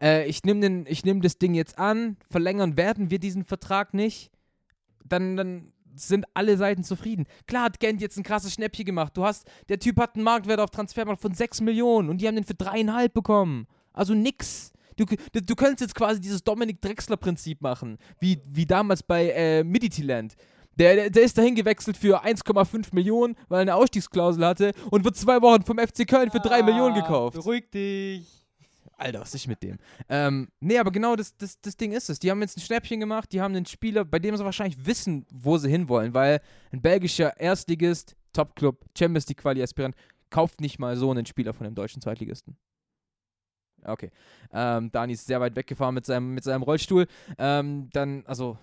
[0.00, 4.30] äh, ich nehme nehm das Ding jetzt an, verlängern werden wir diesen Vertrag nicht,
[5.04, 7.26] dann, dann sind alle Seiten zufrieden.
[7.46, 9.16] Klar hat Gent jetzt ein krasses Schnäppchen gemacht.
[9.16, 12.36] Du hast, der Typ hat einen Marktwert auf Transfermarkt von 6 Millionen und die haben
[12.36, 13.66] den für dreieinhalb bekommen.
[13.92, 14.72] Also nix.
[14.96, 19.64] Du, du, du könntest jetzt quasi dieses Dominik Drexler-Prinzip machen, wie, wie damals bei äh,
[19.64, 20.34] Midtjylland.
[20.78, 25.04] Der, der, der ist dahin gewechselt für 1,5 Millionen, weil er eine Ausstiegsklausel hatte und
[25.04, 27.36] wird zwei Wochen vom FC Köln für 3 Millionen gekauft.
[27.36, 28.39] Beruhig dich.
[29.00, 29.78] Alter, was ist mit dem?
[30.08, 32.18] Ähm, nee, aber genau das, das, das Ding ist es.
[32.18, 35.26] Die haben jetzt ein Schnäppchen gemacht, die haben einen Spieler, bei dem sie wahrscheinlich wissen,
[35.32, 36.40] wo sie hinwollen, weil
[36.70, 39.96] ein belgischer Erstligist, Topclub, Champions League Quali Aspirant,
[40.28, 42.56] kauft nicht mal so einen Spieler von einem deutschen Zweitligisten.
[43.82, 44.10] Okay.
[44.52, 47.06] Ähm, Dani ist sehr weit weggefahren mit seinem, mit seinem Rollstuhl.
[47.38, 48.58] Ähm, dann, also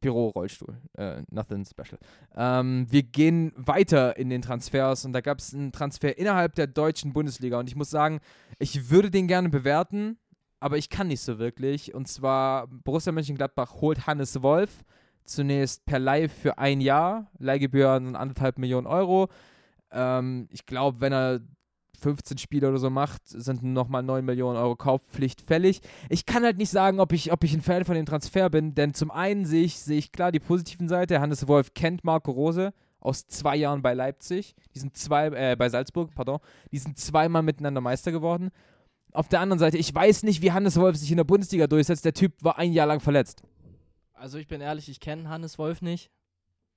[0.00, 1.98] Büro-Rollstuhl, äh, nothing special.
[2.34, 6.66] Ähm, wir gehen weiter in den Transfers und da gab es einen Transfer innerhalb der
[6.66, 8.20] deutschen Bundesliga und ich muss sagen,
[8.58, 10.18] ich würde den gerne bewerten,
[10.60, 11.94] aber ich kann nicht so wirklich.
[11.94, 14.84] Und zwar Borussia Mönchengladbach holt Hannes Wolf
[15.24, 19.28] zunächst per Leih für ein Jahr, Leihgebühren anderthalb Millionen Euro.
[19.90, 21.40] Ähm, ich glaube, wenn er
[22.00, 25.80] 15 Spiele oder so macht, sind nochmal 9 Millionen Euro Kaufpflicht fällig.
[26.08, 28.74] Ich kann halt nicht sagen, ob ich, ob ich ein Fan von dem Transfer bin,
[28.74, 31.20] denn zum einen sehe ich, sehe ich klar die positiven Seite.
[31.20, 34.54] Hannes Wolf kennt Marco Rose aus zwei Jahren bei Leipzig.
[34.74, 36.38] Die sind zwei, äh, bei Salzburg, pardon.
[36.70, 38.50] Die sind zweimal miteinander Meister geworden.
[39.12, 42.04] Auf der anderen Seite, ich weiß nicht, wie Hannes Wolf sich in der Bundesliga durchsetzt.
[42.04, 43.42] Der Typ war ein Jahr lang verletzt.
[44.12, 46.10] Also ich bin ehrlich, ich kenne Hannes Wolf nicht.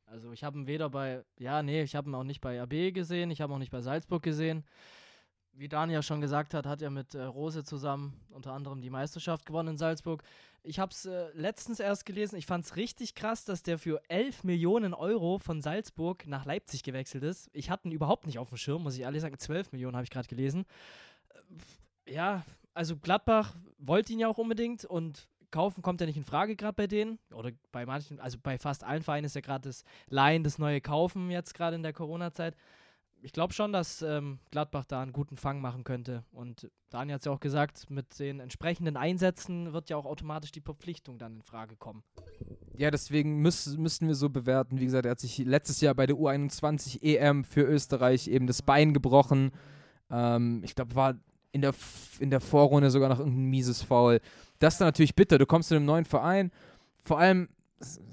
[0.05, 2.93] Also ich habe ihn weder bei, ja, nee, ich habe ihn auch nicht bei AB
[2.93, 4.63] gesehen, ich habe ihn auch nicht bei Salzburg gesehen.
[5.56, 9.45] Wie Daniel schon gesagt hat, hat er mit äh, Rose zusammen unter anderem die Meisterschaft
[9.45, 10.24] gewonnen in Salzburg.
[10.64, 14.01] Ich habe es äh, letztens erst gelesen, ich fand es richtig krass, dass der für
[14.08, 17.49] 11 Millionen Euro von Salzburg nach Leipzig gewechselt ist.
[17.54, 19.38] Ich hatte ihn überhaupt nicht auf dem Schirm, muss ich ehrlich sagen.
[19.38, 20.66] 12 Millionen habe ich gerade gelesen.
[22.08, 22.43] Äh, ja,
[22.74, 26.74] also Gladbach wollte ihn ja auch unbedingt und kaufen kommt ja nicht in Frage gerade
[26.74, 27.20] bei denen.
[27.32, 30.82] Oder bei manchen, also bei fast allen Vereinen ist ja gerade das Leihen, das neue
[30.82, 32.56] Kaufen jetzt gerade in der Corona-Zeit.
[33.24, 36.26] Ich glaube schon, dass ähm, Gladbach da einen guten Fang machen könnte.
[36.34, 40.51] Und Daniel hat es ja auch gesagt, mit den entsprechenden Einsätzen wird ja auch automatisch
[40.51, 42.03] die Verpflichtung dann in Frage kommen.
[42.76, 44.78] Ja, deswegen müß, müssten wir so bewerten.
[44.80, 48.45] Wie gesagt, er hat sich letztes Jahr bei der U21 EM E für Österreich eben
[48.45, 49.51] das Bein gebrochen.
[50.11, 51.15] Ähm, ich glaube, war
[51.53, 51.74] in der,
[52.19, 54.19] in der Vorrunde sogar noch irgendein mieses Foul.
[54.59, 55.38] Das ist dann natürlich bitter.
[55.38, 56.51] Du kommst zu einem neuen Verein.
[56.99, 57.47] Vor allem,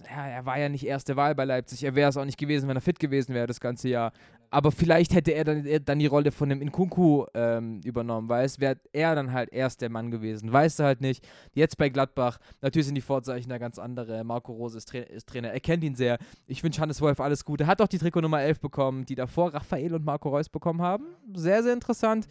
[0.08, 1.84] ja, er war ja nicht erste Wahl bei Leipzig.
[1.84, 4.12] Er wäre es auch nicht gewesen, wenn er fit gewesen wäre das ganze Jahr.
[4.50, 8.58] Aber vielleicht hätte er dann, dann die Rolle von dem Inkunku ähm, übernommen, weil es
[8.58, 10.52] wäre er dann halt erst der Mann gewesen.
[10.52, 11.26] Weißt du halt nicht.
[11.54, 14.24] Jetzt bei Gladbach, natürlich sind die Vorzeichen da ganz andere.
[14.24, 16.18] Marco Rose ist, Tra ist Trainer, er kennt ihn sehr.
[16.48, 17.66] Ich wünsche Hannes Wolf alles Gute.
[17.68, 21.04] Hat auch die Trikot Nummer 11 bekommen, die davor Raphael und Marco Reus bekommen haben.
[21.34, 22.26] Sehr, sehr interessant.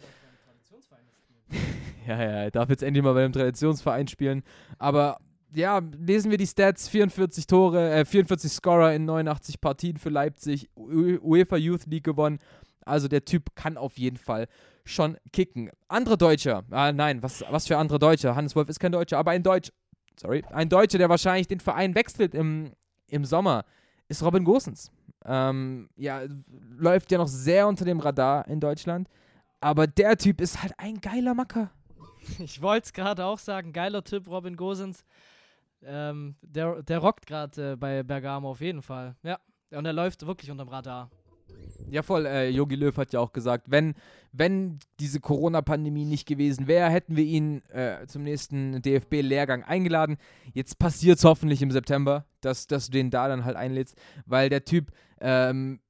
[2.06, 4.42] ja, ja, er darf jetzt endlich mal bei einem Traditionsverein spielen.
[4.78, 5.18] Aber
[5.54, 10.68] ja, lesen wir die Stats: 44 Tore, äh, 44 Scorer in 89 Partien für Leipzig,
[10.76, 12.38] UEFA Youth League gewonnen.
[12.84, 14.48] Also der Typ kann auf jeden Fall
[14.84, 15.70] schon kicken.
[15.88, 18.34] Andere Deutscher, ah nein, was, was für andere Deutsche?
[18.34, 19.70] Hannes Wolf ist kein Deutscher, aber ein Deutsch,
[20.16, 22.72] sorry, ein Deutscher, der wahrscheinlich den Verein wechselt im,
[23.08, 23.64] im Sommer,
[24.08, 24.90] ist Robin Gosens.
[25.24, 26.22] Ähm, ja,
[26.78, 29.08] läuft ja noch sehr unter dem Radar in Deutschland,
[29.60, 31.70] aber der Typ ist halt ein geiler Macker.
[32.38, 35.04] Ich wollte es gerade auch sagen, geiler Typ, Robin Gosens.
[35.84, 39.16] Ähm, der, der rockt gerade äh, bei Bergamo auf jeden Fall.
[39.22, 39.38] Ja,
[39.72, 41.10] und er läuft wirklich unterm Radar.
[41.90, 42.26] Ja, voll.
[42.26, 43.94] Äh, Jogi Löw hat ja auch gesagt, wenn,
[44.32, 50.16] wenn diese Corona-Pandemie nicht gewesen wäre, hätten wir ihn äh, zum nächsten DFB-Lehrgang eingeladen.
[50.52, 54.48] Jetzt passiert es hoffentlich im September, dass, dass du den da dann halt einlädst, weil
[54.48, 55.80] der Typ ähm,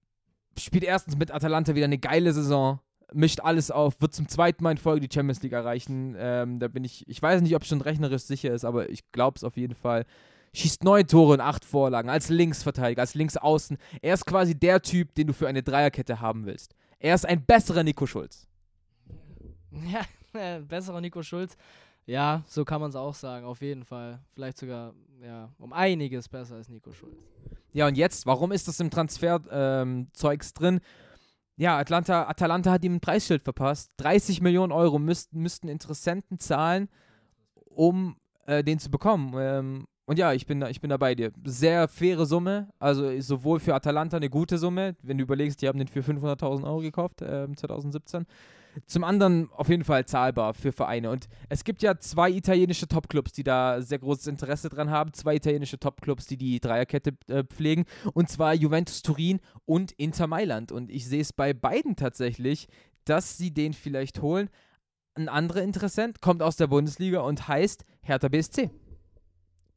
[0.58, 2.80] spielt erstens mit Atalanta wieder eine geile Saison,
[3.12, 6.14] mischt alles auf, wird zum zweiten Mal in Folge die Champions League erreichen.
[6.18, 9.10] Ähm, da bin ich, ich weiß nicht, ob es schon rechnerisch sicher ist, aber ich
[9.12, 10.04] glaube es auf jeden Fall.
[10.52, 13.78] Schießt neun Tore und acht Vorlagen als Linksverteidiger, als Linksaußen.
[14.02, 16.74] Er ist quasi der Typ, den du für eine Dreierkette haben willst.
[16.98, 18.46] Er ist ein besserer Nico Schulz.
[19.72, 20.00] Ja,
[20.32, 21.56] äh, besserer Nico Schulz.
[22.04, 24.18] Ja, so kann man es auch sagen, auf jeden Fall.
[24.34, 27.14] Vielleicht sogar, ja, um einiges besser als Nico Schulz.
[27.72, 30.80] Ja, und jetzt, warum ist das im Transferzeugs ähm, Zeugs drin?
[31.60, 33.92] Ja, Atlanta, Atalanta hat ihm ein Preisschild verpasst.
[33.98, 36.88] 30 Millionen Euro müssten, müssten Interessenten zahlen,
[37.66, 39.34] um äh, den zu bekommen.
[39.38, 41.32] Ähm, Und ja, ich bin, da, ich bin da bei dir.
[41.44, 45.78] Sehr faire Summe, also sowohl für Atalanta eine gute Summe, wenn du überlegst, die haben
[45.78, 48.24] den für 500.000 Euro gekauft, äh, 2017.
[48.86, 51.10] Zum anderen auf jeden Fall zahlbar für Vereine.
[51.10, 55.12] Und es gibt ja zwei italienische Topclubs, die da sehr großes Interesse dran haben.
[55.12, 57.84] Zwei italienische Topclubs, die die Dreierkette äh, pflegen.
[58.14, 60.72] Und zwar Juventus Turin und Inter Mailand.
[60.72, 62.68] Und ich sehe es bei beiden tatsächlich,
[63.04, 64.50] dass sie den vielleicht holen.
[65.14, 68.70] Ein anderer Interessent kommt aus der Bundesliga und heißt Hertha BSC.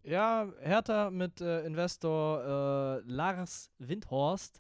[0.04, 4.60] Ja, Hertha mit äh, Investor äh, Lars Windhorst.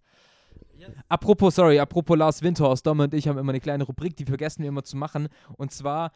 [1.08, 4.64] Apropos, sorry, apropos Lars Windhorst, Dom und ich haben immer eine kleine Rubrik, die vergessen
[4.64, 5.28] wir immer zu machen.
[5.58, 6.12] Und zwar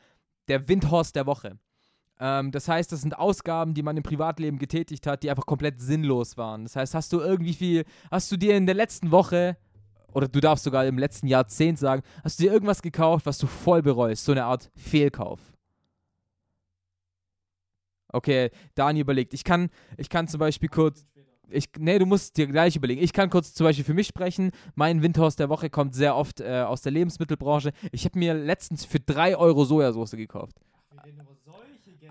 [0.48, 1.58] der Windhorst der Woche.
[2.20, 5.80] Ähm, das heißt, das sind Ausgaben, die man im Privatleben getätigt hat, die einfach komplett
[5.80, 6.64] sinnlos waren.
[6.64, 9.58] Das heißt, hast du irgendwie viel, hast du dir in der letzten Woche,
[10.14, 13.46] oder du darfst sogar im letzten Jahrzehnt sagen, hast du dir irgendwas gekauft, was du
[13.46, 14.26] voll bereust?
[14.26, 15.40] So eine Art Fehlkauf.
[18.10, 19.34] Okay, Dani überlegt.
[19.34, 21.06] Ich kann, ich kann zum Beispiel kurz.
[21.50, 23.02] Ich, nee, du musst dir gleich überlegen.
[23.02, 24.52] Ich kann kurz zum Beispiel für mich sprechen.
[24.76, 27.72] Mein Windhaus der Woche kommt sehr oft äh, aus der Lebensmittelbranche.
[27.92, 30.58] Ich habe mir letztens für 3 Euro Sojasauce gekauft.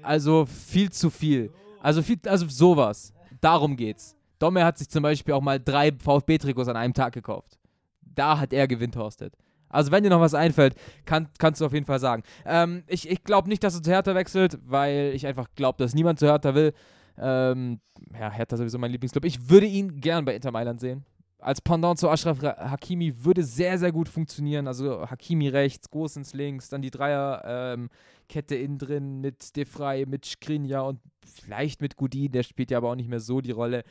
[0.03, 1.53] Also viel zu viel.
[1.81, 3.13] Also viel, also sowas.
[3.41, 4.17] Darum geht's.
[4.39, 7.59] Domme hat sich zum Beispiel auch mal drei VfB-Trikots an einem Tag gekauft.
[8.03, 9.35] Da hat er gewindhorstet.
[9.69, 10.75] Also wenn dir noch was einfällt,
[11.05, 12.23] kann, kannst du auf jeden Fall sagen.
[12.45, 15.95] Ähm, ich ich glaube nicht, dass er zu Hertha wechselt, weil ich einfach glaube, dass
[15.95, 16.73] niemand zu Hertha will.
[17.19, 17.81] Ähm,
[18.13, 19.25] ja, Hertha sowieso mein Lieblingsclub.
[19.25, 21.05] Ich würde ihn gern bei Inter Mailand sehen.
[21.39, 24.67] Als Pendant zu Ashraf Hakimi würde sehr, sehr gut funktionieren.
[24.67, 30.81] Also Hakimi rechts, Gosens links, dann die Dreierkette ähm, innen drin mit Defray, mit Skrinja
[30.81, 33.85] und vielleicht mit Gudi, der spielt ja aber auch nicht mehr so die Rolle.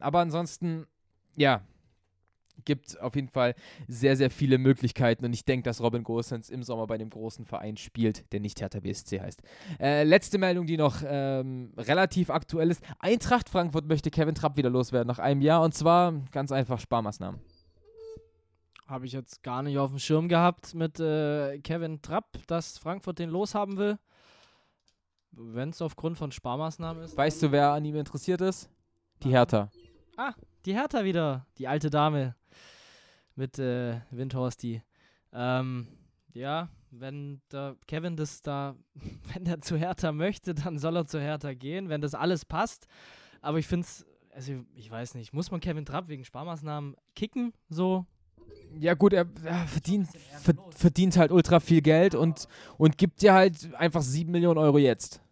[0.00, 0.86] Aber ansonsten,
[1.36, 1.62] ja,
[2.64, 3.54] gibt auf jeden Fall
[3.86, 7.44] sehr, sehr viele Möglichkeiten und ich denke, dass Robin Gosens im Sommer bei dem großen
[7.44, 9.42] Verein spielt, der nicht Hertha BSC heißt.
[9.80, 12.82] Äh, letzte Meldung, die noch ähm, relativ aktuell ist.
[12.98, 17.40] Eintracht Frankfurt möchte Kevin Trapp wieder loswerden nach einem Jahr und zwar ganz einfach Sparmaßnahmen.
[18.86, 23.18] Habe ich jetzt gar nicht auf dem Schirm gehabt mit äh, Kevin Trapp, dass Frankfurt
[23.18, 23.98] den loshaben will.
[25.30, 27.16] Wenn es aufgrund von Sparmaßnahmen ist.
[27.16, 28.70] Weißt du, wer an ihm interessiert ist?
[29.22, 29.70] Die Hertha.
[30.16, 30.32] Ah,
[30.64, 31.46] die Hertha wieder.
[31.58, 32.34] Die alte Dame
[33.38, 34.82] mit äh, Windhorsti.
[35.32, 35.86] Ähm,
[36.34, 38.74] ja, wenn der Kevin das da,
[39.32, 42.86] wenn er zu Hertha möchte, dann soll er zu Hertha gehen, wenn das alles passt.
[43.40, 47.52] Aber ich finde es, also ich weiß nicht, muss man Kevin Trapp wegen Sparmaßnahmen kicken,
[47.68, 48.04] so?
[48.78, 50.08] Ja gut, er, er verdient,
[50.42, 54.78] ver, verdient halt ultra viel Geld und, und gibt dir halt einfach 7 Millionen Euro
[54.78, 55.22] jetzt.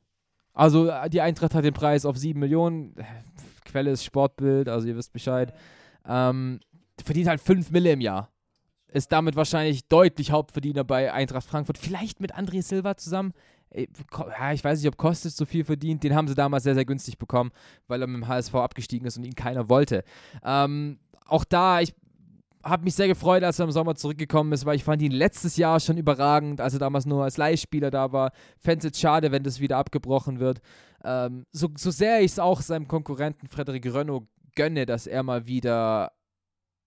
[0.54, 2.94] Also die Eintracht hat den Preis auf 7 Millionen.
[3.64, 5.52] Quelle ist Sportbild, also ihr wisst Bescheid.
[6.06, 6.60] Ähm,
[7.06, 8.30] verdient halt 5 Mille im Jahr.
[8.92, 11.78] Ist damit wahrscheinlich deutlich Hauptverdiener bei Eintracht Frankfurt.
[11.78, 13.32] Vielleicht mit André Silva zusammen.
[13.70, 13.88] Ich
[14.64, 16.02] weiß nicht, ob Kostic so viel verdient.
[16.02, 17.50] Den haben sie damals sehr, sehr günstig bekommen,
[17.88, 20.04] weil er mit dem HSV abgestiegen ist und ihn keiner wollte.
[20.44, 21.94] Ähm, auch da, ich
[22.62, 25.56] habe mich sehr gefreut, als er im Sommer zurückgekommen ist, weil ich fand ihn letztes
[25.56, 28.32] Jahr schon überragend, als er damals nur als Leihspieler da war.
[28.58, 30.60] Fände es jetzt schade, wenn das wieder abgebrochen wird.
[31.04, 35.46] Ähm, so, so sehr ich es auch seinem Konkurrenten Frederik Renault gönne, dass er mal
[35.46, 36.12] wieder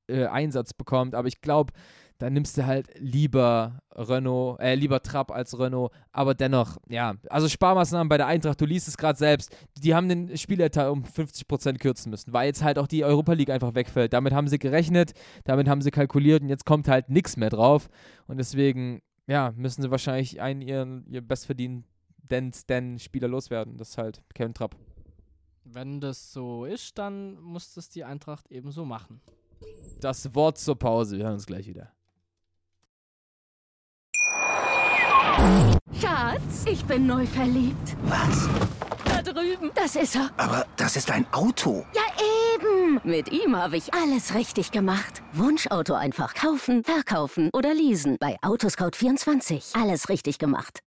[0.09, 1.15] äh, Einsatz bekommt.
[1.15, 1.73] Aber ich glaube,
[2.19, 5.93] da nimmst du halt lieber Renault, äh, lieber Trapp als Renault.
[6.11, 10.09] Aber dennoch, ja, also Sparmaßnahmen bei der Eintracht, du liest es gerade selbst, die haben
[10.09, 14.11] den Spieletat um 50% kürzen müssen, weil jetzt halt auch die Europa League einfach wegfällt.
[14.11, 15.13] Damit haben sie gerechnet,
[15.45, 17.87] damit haben sie kalkuliert und jetzt kommt halt nichts mehr drauf.
[18.27, 23.77] Und deswegen, ja, müssen sie wahrscheinlich einen ihren, ihr bestverdienenden Spieler loswerden.
[23.77, 24.75] Das ist halt Kevin Trapp.
[25.63, 29.21] Wenn das so ist, dann muss das die Eintracht eben so machen
[29.99, 31.17] das Wort zur Pause.
[31.17, 31.91] Wir hören uns gleich wieder.
[35.99, 37.95] Schatz, ich bin neu verliebt.
[38.03, 38.49] Was?
[39.05, 39.71] Da drüben.
[39.75, 40.29] Das ist er.
[40.37, 41.85] Aber das ist ein Auto.
[41.93, 42.01] Ja,
[42.55, 42.99] eben.
[43.03, 45.21] Mit ihm habe ich alles richtig gemacht.
[45.33, 48.17] Wunschauto einfach kaufen, verkaufen oder leasen.
[48.19, 49.81] Bei Autoscout24.
[49.81, 50.79] Alles richtig gemacht.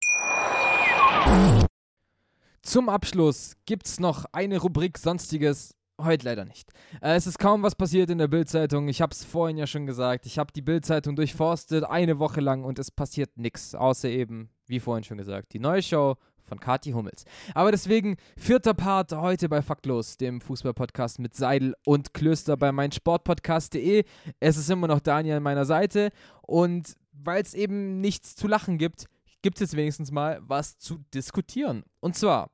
[2.63, 6.73] Zum Abschluss gibt es noch eine Rubrik Sonstiges Heute leider nicht.
[7.03, 8.89] Äh, es ist kaum was passiert in der Bildzeitung.
[8.89, 10.25] Ich habe es vorhin ja schon gesagt.
[10.25, 14.81] Ich habe die Bildzeitung durchforstet eine Woche lang und es passiert nichts, außer eben, wie
[14.81, 17.25] vorhin schon gesagt, die neue Show von Kati Hummels.
[17.55, 24.05] Aber deswegen vierter Part heute bei Faktlos, dem Fußballpodcast mit Seidel und Klöster bei meinsportpodcast.de.
[24.41, 26.11] Es ist immer noch Daniel an meiner Seite
[26.43, 29.05] und weil es eben nichts zu lachen gibt,
[29.43, 31.85] gibt es jetzt wenigstens mal was zu diskutieren.
[32.01, 32.51] Und zwar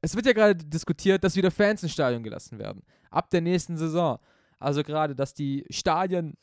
[0.00, 2.82] es wird ja gerade diskutiert, dass wieder Fans ins Stadion gelassen werden.
[3.10, 4.18] Ab der nächsten Saison.
[4.58, 6.36] Also gerade, dass die Stadien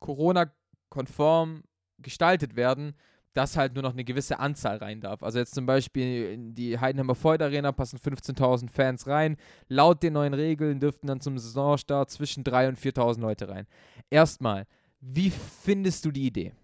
[0.00, 1.62] Corona-konform
[1.98, 2.94] gestaltet werden,
[3.36, 5.22] dass halt nur noch eine gewisse Anzahl rein darf.
[5.22, 9.36] Also jetzt zum Beispiel in die Heidenheimer Void Arena passen 15.000 Fans rein.
[9.68, 13.66] Laut den neuen Regeln dürften dann zum Saisonstart zwischen 3.000 und 4.000 Leute rein.
[14.08, 14.66] Erstmal,
[15.00, 16.54] wie findest du die Idee?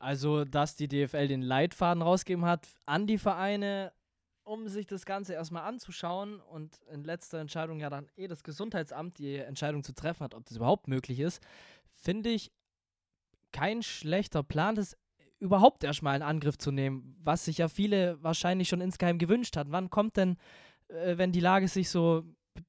[0.00, 3.92] Also, dass die DFL den Leitfaden rausgegeben hat an die Vereine,
[4.50, 9.18] um sich das Ganze erstmal anzuschauen und in letzter Entscheidung ja dann eh das Gesundheitsamt
[9.18, 11.40] die Entscheidung zu treffen hat, ob das überhaupt möglich ist,
[11.94, 12.50] finde ich
[13.52, 14.96] kein schlechter Plan, das
[15.38, 19.70] überhaupt erstmal in Angriff zu nehmen, was sich ja viele wahrscheinlich schon insgeheim gewünscht hatten.
[19.70, 20.36] Wann kommt denn,
[20.88, 22.24] äh, wenn die Lage sich so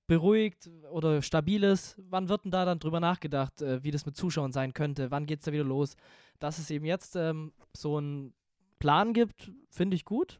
[0.05, 4.15] beruhigt oder stabil ist, wann wird denn da dann drüber nachgedacht, äh, wie das mit
[4.15, 5.09] Zuschauern sein könnte?
[5.09, 5.95] Wann geht es da wieder los?
[6.37, 8.35] Dass es eben jetzt ähm, so einen
[8.77, 10.39] Plan gibt, finde ich gut.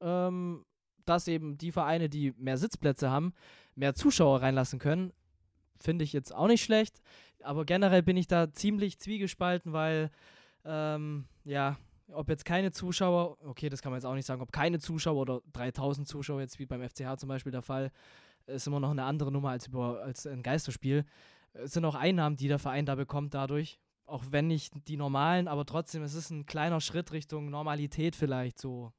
[0.00, 0.64] Ähm,
[1.08, 3.32] dass eben die Vereine, die mehr Sitzplätze haben,
[3.74, 5.12] mehr Zuschauer reinlassen können,
[5.78, 7.00] finde ich jetzt auch nicht schlecht.
[7.42, 10.10] Aber generell bin ich da ziemlich zwiegespalten, weil,
[10.64, 11.76] ähm, ja,
[12.12, 15.20] ob jetzt keine Zuschauer, okay, das kann man jetzt auch nicht sagen, ob keine Zuschauer
[15.20, 17.90] oder 3000 Zuschauer, jetzt wie beim FCH zum Beispiel der Fall,
[18.46, 21.04] ist immer noch eine andere Nummer als, über, als ein Geisterspiel.
[21.52, 23.80] Es sind auch Einnahmen, die der Verein da bekommt dadurch.
[24.06, 28.58] Auch wenn nicht die normalen, aber trotzdem, es ist ein kleiner Schritt Richtung Normalität vielleicht
[28.58, 28.92] so.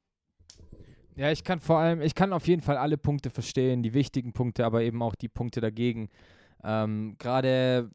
[1.18, 4.32] Ja, ich kann vor allem, ich kann auf jeden Fall alle Punkte verstehen, die wichtigen
[4.32, 6.10] Punkte, aber eben auch die Punkte dagegen.
[6.62, 7.90] Ähm, Gerade,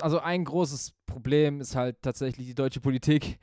[0.00, 3.38] also ein großes Problem ist halt tatsächlich die deutsche Politik,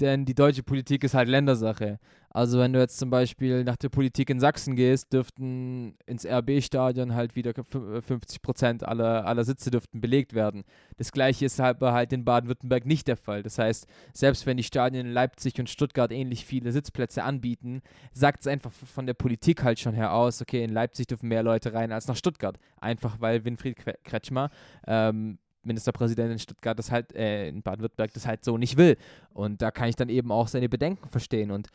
[0.00, 1.98] denn die deutsche Politik ist halt Ländersache.
[2.36, 7.14] Also wenn du jetzt zum Beispiel nach der Politik in Sachsen gehst, dürften ins RB-Stadion
[7.14, 10.64] halt wieder 50 Prozent aller, aller Sitze dürften belegt werden.
[10.98, 13.42] Das gleiche ist halt, halt in Baden-Württemberg nicht der Fall.
[13.42, 17.80] Das heißt, selbst wenn die Stadien in Leipzig und Stuttgart ähnlich viele Sitzplätze anbieten,
[18.12, 21.42] sagt es einfach von der Politik halt schon her aus, okay, in Leipzig dürfen mehr
[21.42, 22.58] Leute rein als nach Stuttgart.
[22.78, 24.50] Einfach weil Winfried Kretschmer
[24.86, 28.96] ähm, Ministerpräsident in Stuttgart das halt, äh, in Baden-Württemberg das halt so nicht will.
[29.32, 31.50] Und da kann ich dann eben auch seine Bedenken verstehen.
[31.50, 31.68] Und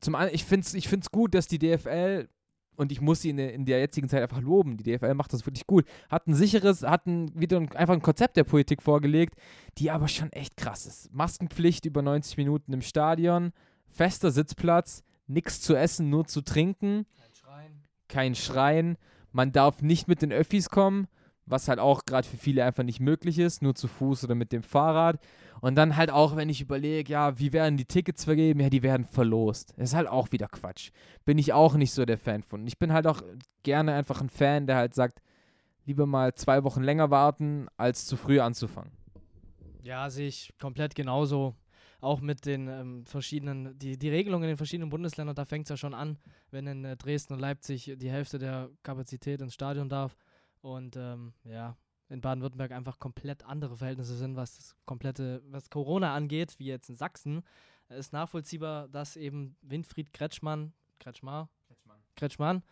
[0.00, 2.28] zum einen, ich finde es ich find's gut, dass die DFL
[2.76, 4.76] und ich muss sie in, in, der jetzigen Zeit einfach loben.
[4.76, 5.84] Die DFL macht das wirklich gut.
[6.08, 9.34] Hat ein sicheres, hat ein, wieder ein, einfach ein Konzept der Politik vorgelegt,
[9.78, 11.12] die aber schon echt krass ist.
[11.12, 13.52] Maskenpflicht über 90 Minuten im Stadion,
[13.86, 17.06] fester Sitzplatz, nichts zu essen, nur zu trinken.
[17.16, 17.82] Kein Schreien.
[18.08, 18.96] Kein Schreien.
[19.32, 21.06] Man darf nicht mit den Öffis kommen
[21.46, 24.52] was halt auch gerade für viele einfach nicht möglich ist, nur zu Fuß oder mit
[24.52, 25.18] dem Fahrrad.
[25.60, 28.60] Und dann halt auch, wenn ich überlege, ja, wie werden die Tickets vergeben?
[28.60, 29.74] Ja, die werden verlost.
[29.76, 30.90] Das ist halt auch wieder Quatsch.
[31.24, 32.66] Bin ich auch nicht so der Fan von.
[32.66, 33.22] Ich bin halt auch
[33.62, 35.22] gerne einfach ein Fan, der halt sagt,
[35.86, 38.92] lieber mal zwei Wochen länger warten, als zu früh anzufangen.
[39.82, 41.54] Ja, sehe ich komplett genauso.
[42.00, 45.70] Auch mit den ähm, verschiedenen, die, die Regelungen in den verschiedenen Bundesländern, da fängt es
[45.70, 46.18] ja schon an,
[46.50, 50.14] wenn in äh, Dresden und Leipzig die Hälfte der Kapazität ins Stadion darf
[50.64, 51.76] und ähm, ja,
[52.08, 56.88] in Baden-Württemberg einfach komplett andere Verhältnisse sind, was das komplette, was Corona angeht, wie jetzt
[56.88, 57.42] in Sachsen,
[57.90, 62.62] ist nachvollziehbar, dass eben Winfried Kretschmann, Kretschmar, Kretschmann, Kretschmann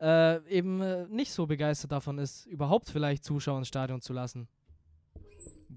[0.00, 4.46] äh, eben äh, nicht so begeistert davon ist, überhaupt vielleicht Zuschauer ins Stadion zu lassen.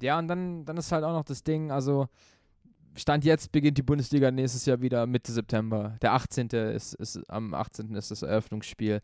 [0.01, 2.07] Ja, und dann, dann ist halt auch noch das Ding, also
[2.95, 5.95] Stand jetzt beginnt die Bundesliga nächstes Jahr wieder Mitte September.
[6.01, 6.47] Der 18.
[6.47, 7.95] ist, ist am 18.
[7.95, 9.01] ist das Eröffnungsspiel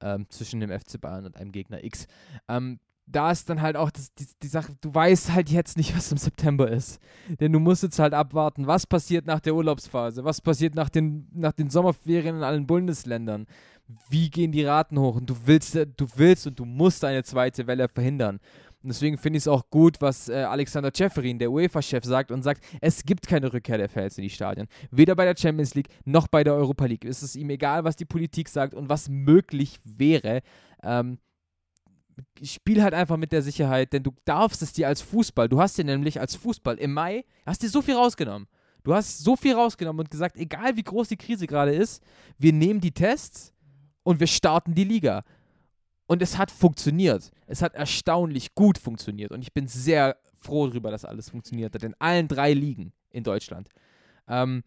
[0.00, 2.06] ähm, zwischen dem FC Bayern und einem Gegner X.
[2.48, 5.96] Ähm, da ist dann halt auch das, die, die Sache, du weißt halt jetzt nicht,
[5.96, 7.00] was im September ist.
[7.40, 11.28] Denn du musst jetzt halt abwarten, was passiert nach der Urlaubsphase, was passiert nach den,
[11.32, 13.46] nach den Sommerferien in allen Bundesländern,
[14.10, 17.68] wie gehen die Raten hoch und du willst, du willst und du musst eine zweite
[17.68, 18.40] Welle verhindern.
[18.82, 22.42] Und deswegen finde ich es auch gut, was äh, Alexander Ceferin, der UEFA-Chef, sagt und
[22.42, 24.68] sagt, es gibt keine Rückkehr der Fans in die Stadien.
[24.90, 27.04] Weder bei der Champions League noch bei der Europa League.
[27.04, 30.42] Es ist ihm egal, was die Politik sagt und was möglich wäre.
[30.82, 31.18] Ähm,
[32.42, 35.76] spiel halt einfach mit der Sicherheit, denn du darfst es dir als Fußball, du hast
[35.76, 38.48] dir nämlich als Fußball im Mai, hast dir so viel rausgenommen.
[38.84, 42.04] Du hast so viel rausgenommen und gesagt, egal wie groß die Krise gerade ist,
[42.38, 43.52] wir nehmen die Tests
[44.04, 45.24] und wir starten die Liga.
[46.06, 47.30] Und es hat funktioniert.
[47.46, 49.32] Es hat erstaunlich gut funktioniert.
[49.32, 51.82] Und ich bin sehr froh darüber, dass alles funktioniert hat.
[51.82, 53.68] In allen drei Ligen in Deutschland.
[54.28, 54.62] Ähm,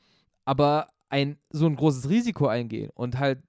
[0.46, 3.42] aber ein, so ein großes Risiko eingehen und halt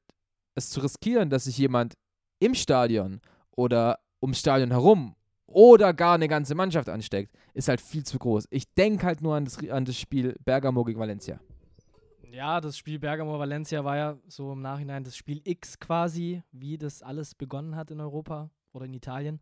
[0.55, 1.95] es zu riskieren, dass sich jemand
[2.39, 3.21] im Stadion
[3.51, 5.15] oder ums Stadion herum
[5.47, 8.47] oder gar eine ganze Mannschaft ansteckt, ist halt viel zu groß.
[8.51, 11.41] Ich denke halt nur an das, an das Spiel Bergamo gegen Valencia.
[12.33, 17.03] Ja, das Spiel Bergamo-Valencia war ja so im Nachhinein das Spiel X quasi, wie das
[17.03, 19.41] alles begonnen hat in Europa oder in Italien.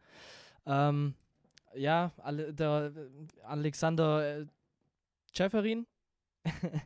[0.65, 1.15] Ähm,
[1.75, 2.93] ja, alle, der
[3.43, 4.47] Alexander äh,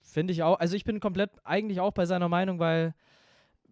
[0.00, 2.94] finde ich auch, also ich bin komplett eigentlich auch bei seiner Meinung, weil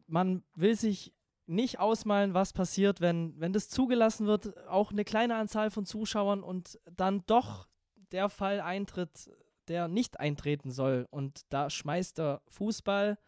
[0.09, 1.15] man will sich
[1.47, 6.43] nicht ausmalen, was passiert, wenn, wenn das zugelassen wird, auch eine kleine Anzahl von Zuschauern
[6.43, 7.69] und dann doch
[8.11, 9.31] der Fall eintritt,
[9.69, 11.07] der nicht eintreten soll.
[11.11, 13.19] Und da schmeißt der Fußball,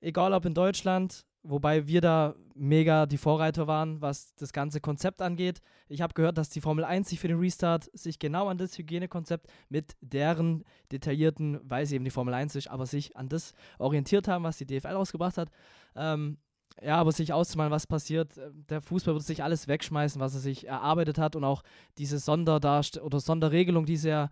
[0.00, 5.22] egal ob in Deutschland, wobei wir da mega die Vorreiter waren, was das ganze Konzept
[5.22, 5.60] angeht.
[5.88, 8.76] Ich habe gehört, dass die Formel 1 sich für den Restart sich genau an das
[8.76, 13.52] Hygienekonzept mit deren detaillierten, weil sie eben die Formel 1 ist, aber sich an das
[13.78, 15.50] orientiert haben, was die DFL rausgebracht hat.
[15.94, 16.38] Ähm,
[16.82, 20.40] ja, aber sich auszumalen, was passiert, äh, der Fußball wird sich alles wegschmeißen, was er
[20.40, 21.62] sich erarbeitet hat und auch
[21.96, 24.28] diese Sonderdarst oder Sonderregelung, die sie ja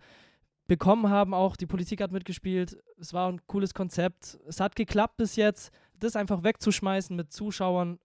[0.67, 2.77] bekommen haben, auch die Politik hat mitgespielt.
[2.99, 4.39] Es war ein cooles Konzept.
[4.47, 5.71] Es hat geklappt bis jetzt.
[5.99, 7.99] Das einfach wegzuschmeißen mit Zuschauern,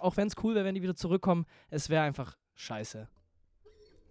[0.00, 3.08] auch wenn es cool wäre, wenn die wieder zurückkommen, es wäre einfach scheiße.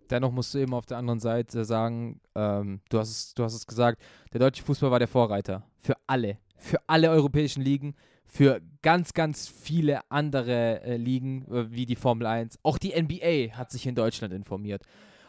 [0.10, 3.54] Dennoch musst du eben auf der anderen Seite sagen, ähm, du, hast es, du hast
[3.54, 4.02] es gesagt,
[4.34, 5.64] der deutsche Fußball war der Vorreiter.
[5.78, 6.38] Für alle.
[6.58, 7.96] Für alle europäischen Ligen
[8.32, 12.60] für ganz, ganz viele andere äh, Ligen, äh, wie die Formel 1.
[12.64, 14.84] Auch die NBA hat sich in Deutschland informiert.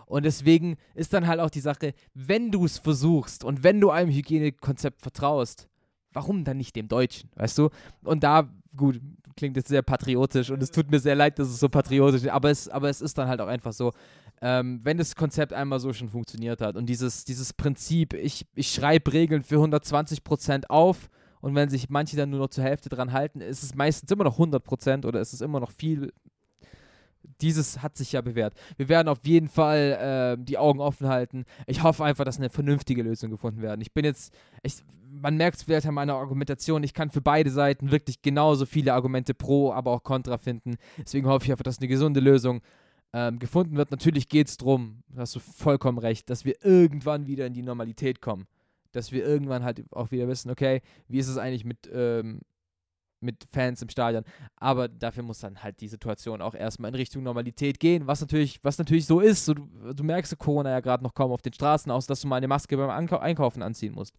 [0.06, 3.90] Und deswegen ist dann halt auch die Sache, wenn du es versuchst und wenn du
[3.90, 5.68] einem Hygienekonzept vertraust,
[6.12, 7.70] warum dann nicht dem Deutschen, weißt du?
[8.04, 9.00] Und da, gut,
[9.36, 12.28] klingt jetzt sehr patriotisch und es tut mir sehr leid, dass es so patriotisch ist,
[12.28, 13.92] aber es, aber es ist dann halt auch einfach so,
[14.42, 18.72] ähm, wenn das Konzept einmal so schon funktioniert hat und dieses, dieses Prinzip, ich, ich
[18.72, 21.08] schreibe Regeln für 120% auf,
[21.42, 24.24] und wenn sich manche dann nur noch zur Hälfte dran halten, ist es meistens immer
[24.24, 26.12] noch 100% oder ist es immer noch viel.
[27.40, 28.54] Dieses hat sich ja bewährt.
[28.76, 31.44] Wir werden auf jeden Fall äh, die Augen offen halten.
[31.66, 33.80] Ich hoffe einfach, dass eine vernünftige Lösung gefunden werden.
[33.80, 34.76] Ich bin jetzt, ich,
[35.10, 38.94] man merkt es vielleicht an meiner Argumentation, ich kann für beide Seiten wirklich genauso viele
[38.94, 40.76] Argumente pro, aber auch kontra finden.
[40.98, 42.60] Deswegen hoffe ich einfach, dass eine gesunde Lösung
[43.12, 43.90] ähm, gefunden wird.
[43.90, 47.62] Natürlich geht es darum, da hast du vollkommen recht, dass wir irgendwann wieder in die
[47.62, 48.46] Normalität kommen
[48.92, 52.40] dass wir irgendwann halt auch wieder wissen, okay, wie ist es eigentlich mit, ähm,
[53.22, 54.24] mit Fans im Stadion.
[54.56, 58.60] Aber dafür muss dann halt die Situation auch erstmal in Richtung Normalität gehen, was natürlich,
[58.62, 59.44] was natürlich so ist.
[59.44, 62.28] So, du, du merkst Corona ja gerade noch kaum auf den Straßen, aus, dass du
[62.28, 64.14] mal eine Maske beim Ankau Einkaufen anziehen musst.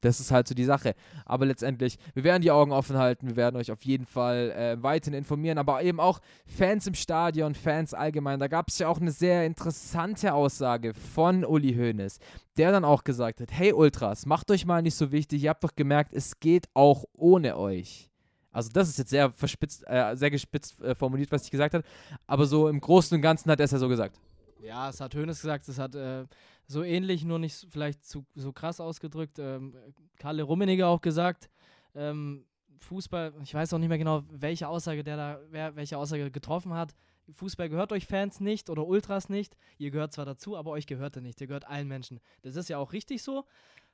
[0.00, 0.94] Das ist halt so die Sache.
[1.24, 4.82] Aber letztendlich, wir werden die Augen offen halten, wir werden euch auf jeden Fall äh,
[4.82, 8.40] weiterhin informieren, aber eben auch Fans im Stadion, Fans allgemein.
[8.40, 12.18] Da gab es ja auch eine sehr interessante Aussage von Uli Hoeneß,
[12.56, 15.64] der dann auch gesagt hat, hey Ultras, macht euch mal nicht so wichtig, ihr habt
[15.64, 18.10] doch gemerkt, es geht auch ohne euch.
[18.56, 21.84] Also das ist jetzt sehr verspitzt, äh, sehr gespitzt äh, formuliert, was ich gesagt habe.
[22.26, 24.18] Aber so im Großen und Ganzen hat er es ja so gesagt.
[24.62, 26.24] Ja, es hat Hönes gesagt, es hat äh,
[26.66, 29.38] so ähnlich, nur nicht vielleicht zu, so krass ausgedrückt.
[29.38, 29.76] Ähm,
[30.18, 31.50] Karle Rummenigge auch gesagt,
[31.94, 32.46] ähm,
[32.80, 36.72] Fußball, ich weiß auch nicht mehr genau, welche Aussage der da, wer welche Aussage getroffen
[36.72, 36.94] hat.
[37.28, 39.54] Fußball gehört euch Fans nicht oder Ultras nicht.
[39.76, 41.42] Ihr gehört zwar dazu, aber euch gehört er nicht.
[41.42, 42.20] Ihr gehört allen Menschen.
[42.40, 43.44] Das ist ja auch richtig so.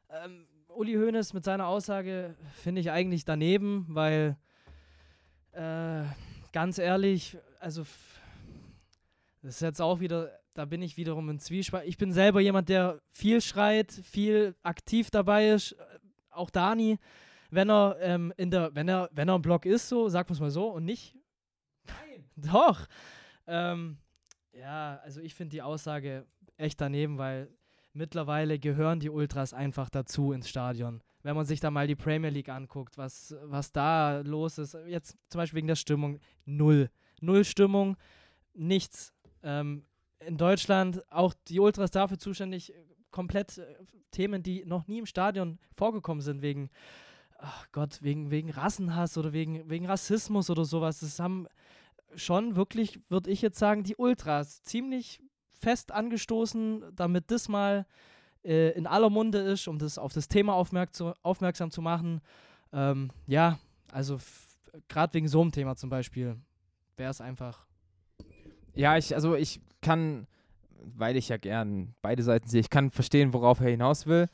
[0.08, 4.36] Ähm, Uli Hoeneß mit seiner Aussage finde ich eigentlich daneben, weil
[5.52, 6.04] äh,
[6.52, 7.84] ganz ehrlich, also
[9.42, 11.86] das ist jetzt auch wieder, da bin ich wiederum in Zwiespalt.
[11.86, 15.76] Ich bin selber jemand, der viel schreit, viel aktiv dabei ist.
[16.30, 16.98] Auch Dani,
[17.50, 20.34] wenn er ähm, in der, wenn er, wenn er im Block ist, so, sagt man
[20.34, 21.16] es mal so, und nicht.
[21.86, 22.24] Nein.
[22.36, 22.86] Doch.
[23.46, 23.98] Ähm,
[24.52, 26.26] ja, also ich finde die Aussage
[26.56, 27.48] echt daneben, weil
[27.92, 32.30] mittlerweile gehören die Ultras einfach dazu ins Stadion wenn man sich da mal die Premier
[32.30, 36.90] League anguckt, was, was da los ist, jetzt zum Beispiel wegen der Stimmung, null.
[37.20, 37.96] Null Stimmung,
[38.54, 39.12] nichts.
[39.42, 39.84] Ähm,
[40.18, 42.72] in Deutschland auch die Ultras dafür zuständig,
[43.10, 43.66] komplett äh,
[44.10, 46.70] Themen, die noch nie im Stadion vorgekommen sind, wegen,
[47.38, 51.00] ach Gott, wegen, wegen Rassenhass oder wegen, wegen Rassismus oder sowas.
[51.00, 51.46] Das haben
[52.14, 55.22] schon wirklich, würde ich jetzt sagen, die Ultras ziemlich
[55.62, 57.86] fest angestoßen, damit das mal
[58.44, 60.90] äh, in aller Munde ist, um das auf das Thema aufmerk
[61.22, 62.20] aufmerksam zu machen.
[62.72, 63.58] Ähm, ja,
[63.90, 64.18] also
[64.88, 66.36] gerade wegen so einem Thema zum Beispiel
[66.96, 67.66] wäre es einfach.
[68.74, 70.26] Ja, ich, also ich kann,
[70.80, 74.28] weil ich ja gern beide Seiten sehe, ich kann verstehen, worauf er hinaus will.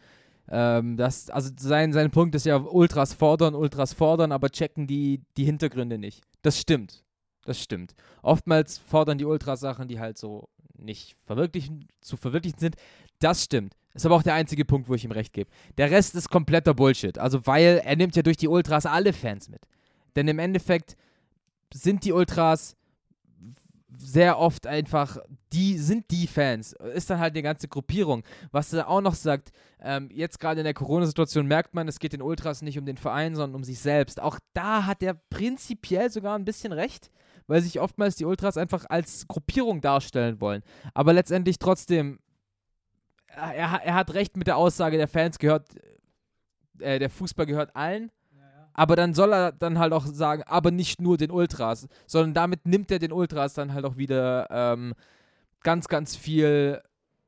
[0.50, 5.20] Ähm, das, also sein, sein Punkt ist ja, Ultras fordern, Ultras fordern, aber checken die,
[5.36, 6.22] die Hintergründe nicht.
[6.42, 7.04] Das stimmt.
[7.48, 7.94] Das stimmt.
[8.20, 12.76] Oftmals fordern die Ultras Sachen, die halt so nicht verwirklichen, zu verwirklichen sind.
[13.20, 13.74] Das stimmt.
[13.94, 15.50] Ist aber auch der einzige Punkt, wo ich ihm recht gebe.
[15.78, 17.16] Der Rest ist kompletter Bullshit.
[17.16, 19.62] Also, weil er nimmt ja durch die Ultras alle Fans mit.
[20.14, 20.98] Denn im Endeffekt
[21.72, 22.76] sind die Ultras
[23.96, 25.16] sehr oft einfach,
[25.54, 26.74] die sind die Fans.
[26.94, 28.24] Ist dann halt eine ganze Gruppierung.
[28.52, 32.12] Was er auch noch sagt, ähm, jetzt gerade in der Corona-Situation merkt man, es geht
[32.12, 34.20] den Ultras nicht um den Verein, sondern um sich selbst.
[34.20, 37.10] Auch da hat er prinzipiell sogar ein bisschen recht,
[37.48, 40.62] weil sich oftmals die Ultras einfach als Gruppierung darstellen wollen.
[40.94, 42.20] Aber letztendlich trotzdem
[43.38, 45.68] er, er hat recht mit der Aussage, der Fans gehört,
[46.78, 48.10] äh, der Fußball gehört allen.
[48.74, 52.64] Aber dann soll er dann halt auch sagen, aber nicht nur den Ultras, sondern damit
[52.64, 54.94] nimmt er den Ultras dann halt auch wieder ähm,
[55.64, 56.80] ganz, ganz viel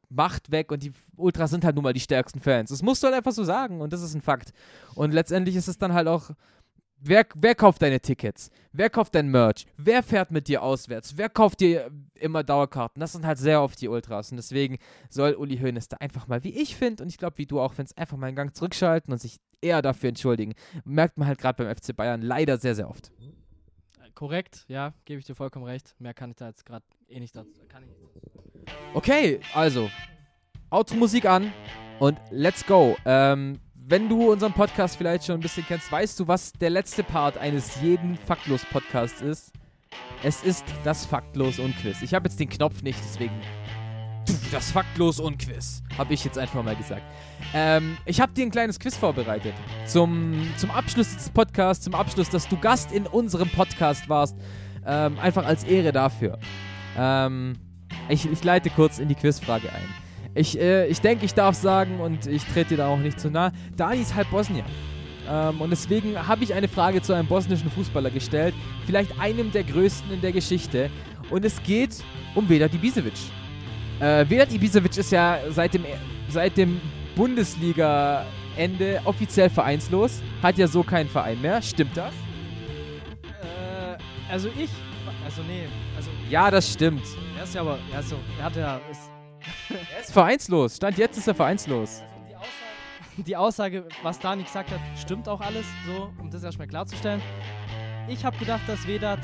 [0.08, 2.70] Macht weg und die Ultras sind halt nun mal die stärksten Fans.
[2.70, 4.52] Das musst du halt einfach so sagen und das ist ein Fakt.
[4.94, 6.30] Und letztendlich ist es dann halt auch
[7.02, 8.50] Wer, wer kauft deine Tickets?
[8.72, 9.66] Wer kauft dein Merch?
[9.78, 11.16] Wer fährt mit dir auswärts?
[11.16, 13.00] Wer kauft dir immer Dauerkarten?
[13.00, 14.30] Das sind halt sehr oft die Ultras.
[14.30, 14.78] Und deswegen
[15.08, 17.72] soll Uli Hoeneß da einfach mal, wie ich finde, und ich glaube, wie du auch
[17.72, 20.54] findest, einfach mal einen Gang zurückschalten und sich eher dafür entschuldigen.
[20.84, 23.10] Merkt man halt gerade beim FC Bayern leider sehr, sehr oft.
[24.14, 25.94] Korrekt, ja, gebe ich dir vollkommen recht.
[25.98, 27.62] Mehr kann ich da jetzt gerade eh nicht dazu.
[28.92, 29.88] Okay, also,
[30.68, 31.50] Automusik an
[31.98, 32.96] und let's go.
[33.06, 33.58] Ähm,
[33.90, 37.36] wenn du unseren Podcast vielleicht schon ein bisschen kennst, weißt du, was der letzte Part
[37.36, 39.52] eines jeden Faktlos-Podcasts ist?
[40.22, 42.00] Es ist das Faktlos und Quiz.
[42.00, 43.34] Ich habe jetzt den Knopf nicht, deswegen
[44.52, 45.82] das Faktlos und Quiz.
[45.98, 47.02] Habe ich jetzt einfach mal gesagt.
[47.52, 49.54] Ähm, ich habe dir ein kleines Quiz vorbereitet.
[49.86, 54.36] Zum, zum Abschluss des Podcasts, zum Abschluss, dass du Gast in unserem Podcast warst.
[54.86, 56.38] Ähm, einfach als Ehre dafür.
[56.96, 57.54] Ähm,
[58.08, 60.09] ich, ich leite kurz in die Quizfrage ein.
[60.34, 63.30] Ich, äh, ich denke, ich darf sagen, und ich trete dir da auch nicht zu
[63.30, 64.64] nah, Dani ist halb Bosnier.
[65.28, 68.54] Ähm, und deswegen habe ich eine Frage zu einem bosnischen Fußballer gestellt,
[68.86, 70.90] vielleicht einem der größten in der Geschichte.
[71.30, 71.96] Und es geht
[72.34, 73.14] um Vedat Ibisevic.
[74.00, 75.84] Äh, Vedat Ibisevic ist ja seit dem,
[76.28, 76.80] seit dem
[77.16, 81.60] Bundesliga-Ende offiziell vereinslos, hat ja so keinen Verein mehr.
[81.60, 82.12] Stimmt das?
[83.24, 83.98] Äh,
[84.32, 84.70] also ich,
[85.24, 85.66] also nee,
[85.96, 87.02] also Ja, das stimmt.
[87.36, 89.10] er ist ja aber, er ist so, er hat ja, ist,
[89.68, 90.76] Er ist vereinslos.
[90.76, 92.02] Stand jetzt ist er vereinslos.
[92.28, 96.66] die Aussage, die Aussage, was Dani gesagt hat, stimmt auch alles, so, um das erstmal
[96.68, 97.20] klarzustellen.
[98.08, 99.20] Ich habe gedacht, dass Vedat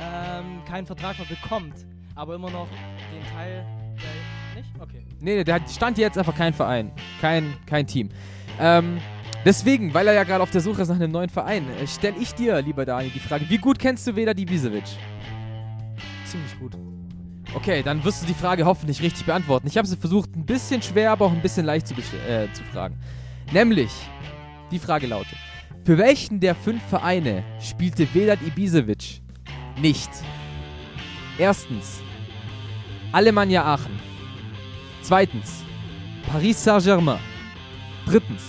[0.00, 1.74] ähm, keinen Vertrag mehr bekommt,
[2.14, 3.64] aber immer noch den Teil,
[3.96, 4.70] der, nicht?
[4.80, 5.04] Okay.
[5.20, 6.92] Nee, nee, der hat- stand jetzt einfach kein Verein.
[7.20, 8.10] Kein, kein Team.
[8.60, 8.98] Ähm,
[9.44, 12.16] deswegen, weil er ja gerade auf der Suche ist nach einem neuen Verein, äh, stelle
[12.18, 14.84] ich dir, lieber Dani, die Frage, wie gut kennst du Vedat Ibisevic?
[16.26, 16.76] Ziemlich gut.
[17.56, 19.66] Okay, dann wirst du die Frage hoffentlich richtig beantworten.
[19.66, 22.62] Ich habe sie versucht, ein bisschen schwer, aber auch ein bisschen leicht zu, äh, zu
[22.64, 22.98] fragen.
[23.50, 23.90] Nämlich,
[24.70, 25.38] die Frage lautet,
[25.82, 29.22] für welchen der fünf Vereine spielte Vedat Ibisevic
[29.80, 30.10] nicht?
[31.38, 32.02] Erstens,
[33.10, 33.98] Alemannia Aachen.
[35.00, 35.64] Zweitens,
[36.30, 37.20] Paris Saint-Germain.
[38.04, 38.42] Drittens,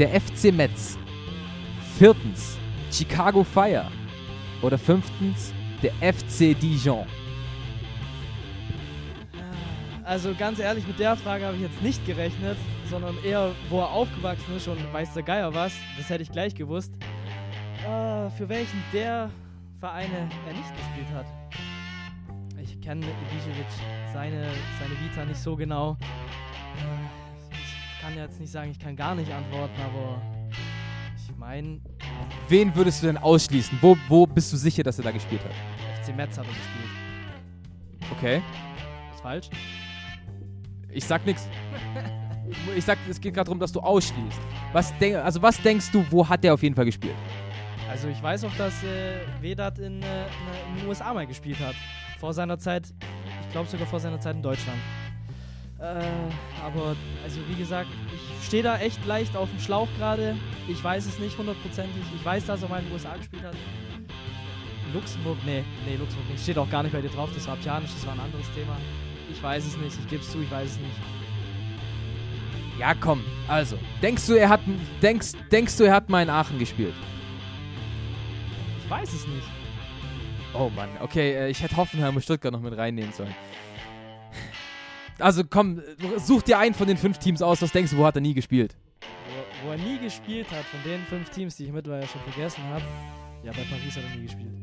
[0.00, 0.98] der FC Metz.
[1.96, 2.58] Viertens,
[2.90, 3.86] Chicago Fire.
[4.62, 7.06] Oder fünftens, der FC Dijon.
[10.10, 12.58] Also ganz ehrlich, mit der Frage habe ich jetzt nicht gerechnet,
[12.90, 15.72] sondern eher, wo er aufgewachsen ist und weiß der Geier was.
[15.96, 16.92] Das hätte ich gleich gewusst.
[17.84, 19.30] Äh, für welchen der
[19.78, 21.26] Vereine er nicht gespielt hat.
[22.60, 23.66] Ich kenne Ibisevic,
[24.12, 24.48] seine,
[24.80, 25.96] seine Vita nicht so genau.
[27.52, 30.20] Ich kann jetzt nicht sagen, ich kann gar nicht antworten, aber
[31.14, 31.80] ich meine,
[32.48, 33.78] Wen würdest du denn ausschließen?
[33.80, 36.02] Wo, wo bist du sicher, dass er da gespielt hat?
[36.02, 38.10] FC Metz hat er gespielt.
[38.10, 38.42] Okay.
[39.14, 39.50] Ist falsch?
[40.92, 41.48] Ich sag nichts.
[42.76, 44.40] Ich sag, es geht gerade darum, dass du ausschließt.
[44.72, 47.14] Was denk, also was denkst du, wo hat der auf jeden Fall gespielt?
[47.88, 50.24] Also ich weiß auch, dass äh, Vedat in, äh,
[50.68, 51.74] in den USA mal gespielt hat.
[52.18, 52.92] Vor seiner Zeit,
[53.42, 54.78] ich glaube sogar vor seiner Zeit in Deutschland.
[55.78, 56.04] Äh,
[56.62, 60.36] aber, also wie gesagt, ich stehe da echt leicht auf dem Schlauch gerade.
[60.68, 62.02] Ich weiß es nicht hundertprozentig.
[62.14, 63.54] Ich weiß, dass er mal in den USA gespielt hat.
[64.92, 66.42] Luxemburg, nee, nee, Luxemburg nicht.
[66.42, 67.30] Steht auch gar nicht bei dir drauf.
[67.34, 68.76] Das war Pianisch, das war ein anderes Thema.
[69.40, 69.98] Ich weiß es nicht.
[69.98, 70.92] Ich gebe es zu, ich weiß es nicht.
[72.78, 73.24] Ja, komm.
[73.48, 74.60] Also, denkst du, er hat
[75.00, 76.92] denkst, denkst du, er hat mal in Aachen gespielt?
[78.84, 79.48] Ich weiß es nicht.
[80.52, 83.34] Oh Mann, okay, äh, ich hätte Hoffenheim und Stuttgart noch mit reinnehmen sollen.
[85.18, 85.80] Also komm,
[86.18, 88.34] such dir einen von den fünf Teams aus, was denkst du, wo hat er nie
[88.34, 88.76] gespielt?
[89.00, 92.62] Wo, wo er nie gespielt hat, von den fünf Teams, die ich mittlerweile schon vergessen
[92.64, 92.84] habe.
[93.42, 94.59] Ja, bei Paris hat er nie gespielt.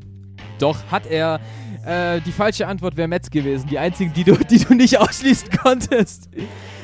[0.60, 1.40] Doch, hat er.
[1.86, 3.68] Äh, die falsche Antwort wäre Metz gewesen.
[3.70, 6.30] Die einzige, die du, die du nicht ausschließen konntest.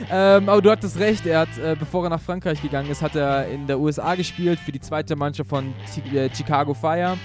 [0.10, 1.26] ähm, aber du hattest recht.
[1.26, 4.60] Er hat, äh, bevor er nach Frankreich gegangen ist, hat er in der USA gespielt
[4.60, 5.74] für die zweite Mannschaft von
[6.14, 7.18] äh, Chicago Fire.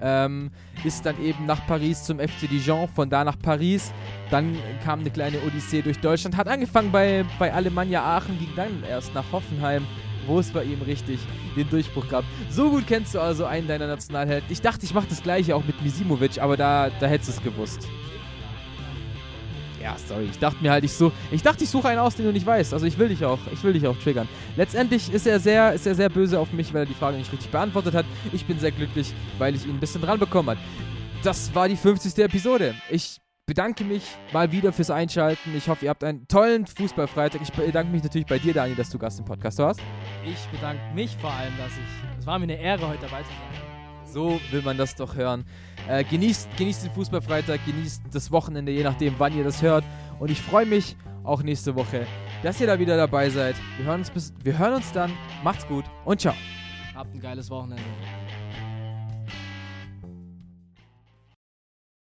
[0.00, 0.50] Ähm,
[0.84, 3.92] ist dann eben nach Paris zum FC Dijon, von da nach Paris.
[4.30, 6.36] Dann kam eine kleine Odyssee durch Deutschland.
[6.36, 9.86] Hat angefangen bei, bei Alemannia Aachen, ging dann erst nach Hoffenheim,
[10.26, 11.20] wo es bei ihm richtig
[11.56, 12.24] den Durchbruch gab.
[12.50, 14.50] So gut kennst du also einen deiner Nationalhelden.
[14.50, 17.42] Ich dachte, ich mache das gleiche auch mit Misimovic, aber da, da hättest du es
[17.42, 17.88] gewusst.
[19.86, 20.24] Ja, sorry.
[20.30, 22.44] Ich dachte mir halt, ich so, ich dachte, ich suche einen aus, den du nicht
[22.44, 22.74] weißt.
[22.74, 24.28] Also ich will dich auch, ich will dich auch triggern.
[24.56, 27.32] Letztendlich ist er sehr, ist er sehr böse auf mich, weil er die Frage nicht
[27.32, 28.04] richtig beantwortet hat.
[28.32, 30.60] Ich bin sehr glücklich, weil ich ihn ein bisschen dran bekommen habe.
[31.22, 32.18] Das war die 50.
[32.18, 32.74] Episode.
[32.90, 34.02] Ich bedanke mich
[34.32, 35.56] mal wieder fürs Einschalten.
[35.56, 37.40] Ich hoffe, ihr habt einen tollen Fußballfreitag.
[37.40, 39.80] Ich bedanke mich natürlich bei dir, Dani, dass du Gast im Podcast warst.
[40.24, 42.18] Ich bedanke mich vor allem, dass ich.
[42.18, 43.66] Es war mir eine Ehre, heute dabei zu sein.
[44.04, 45.44] So will man das doch hören.
[45.88, 49.84] Äh, genießt, genießt den Fußballfreitag, genießt das Wochenende, je nachdem, wann ihr das hört.
[50.18, 52.06] Und ich freue mich auch nächste Woche,
[52.42, 53.54] dass ihr da wieder dabei seid.
[53.76, 55.12] Wir hören uns, bis, wir hören uns dann.
[55.44, 56.34] Macht's gut und ciao.
[56.94, 57.82] Habt ein geiles Wochenende.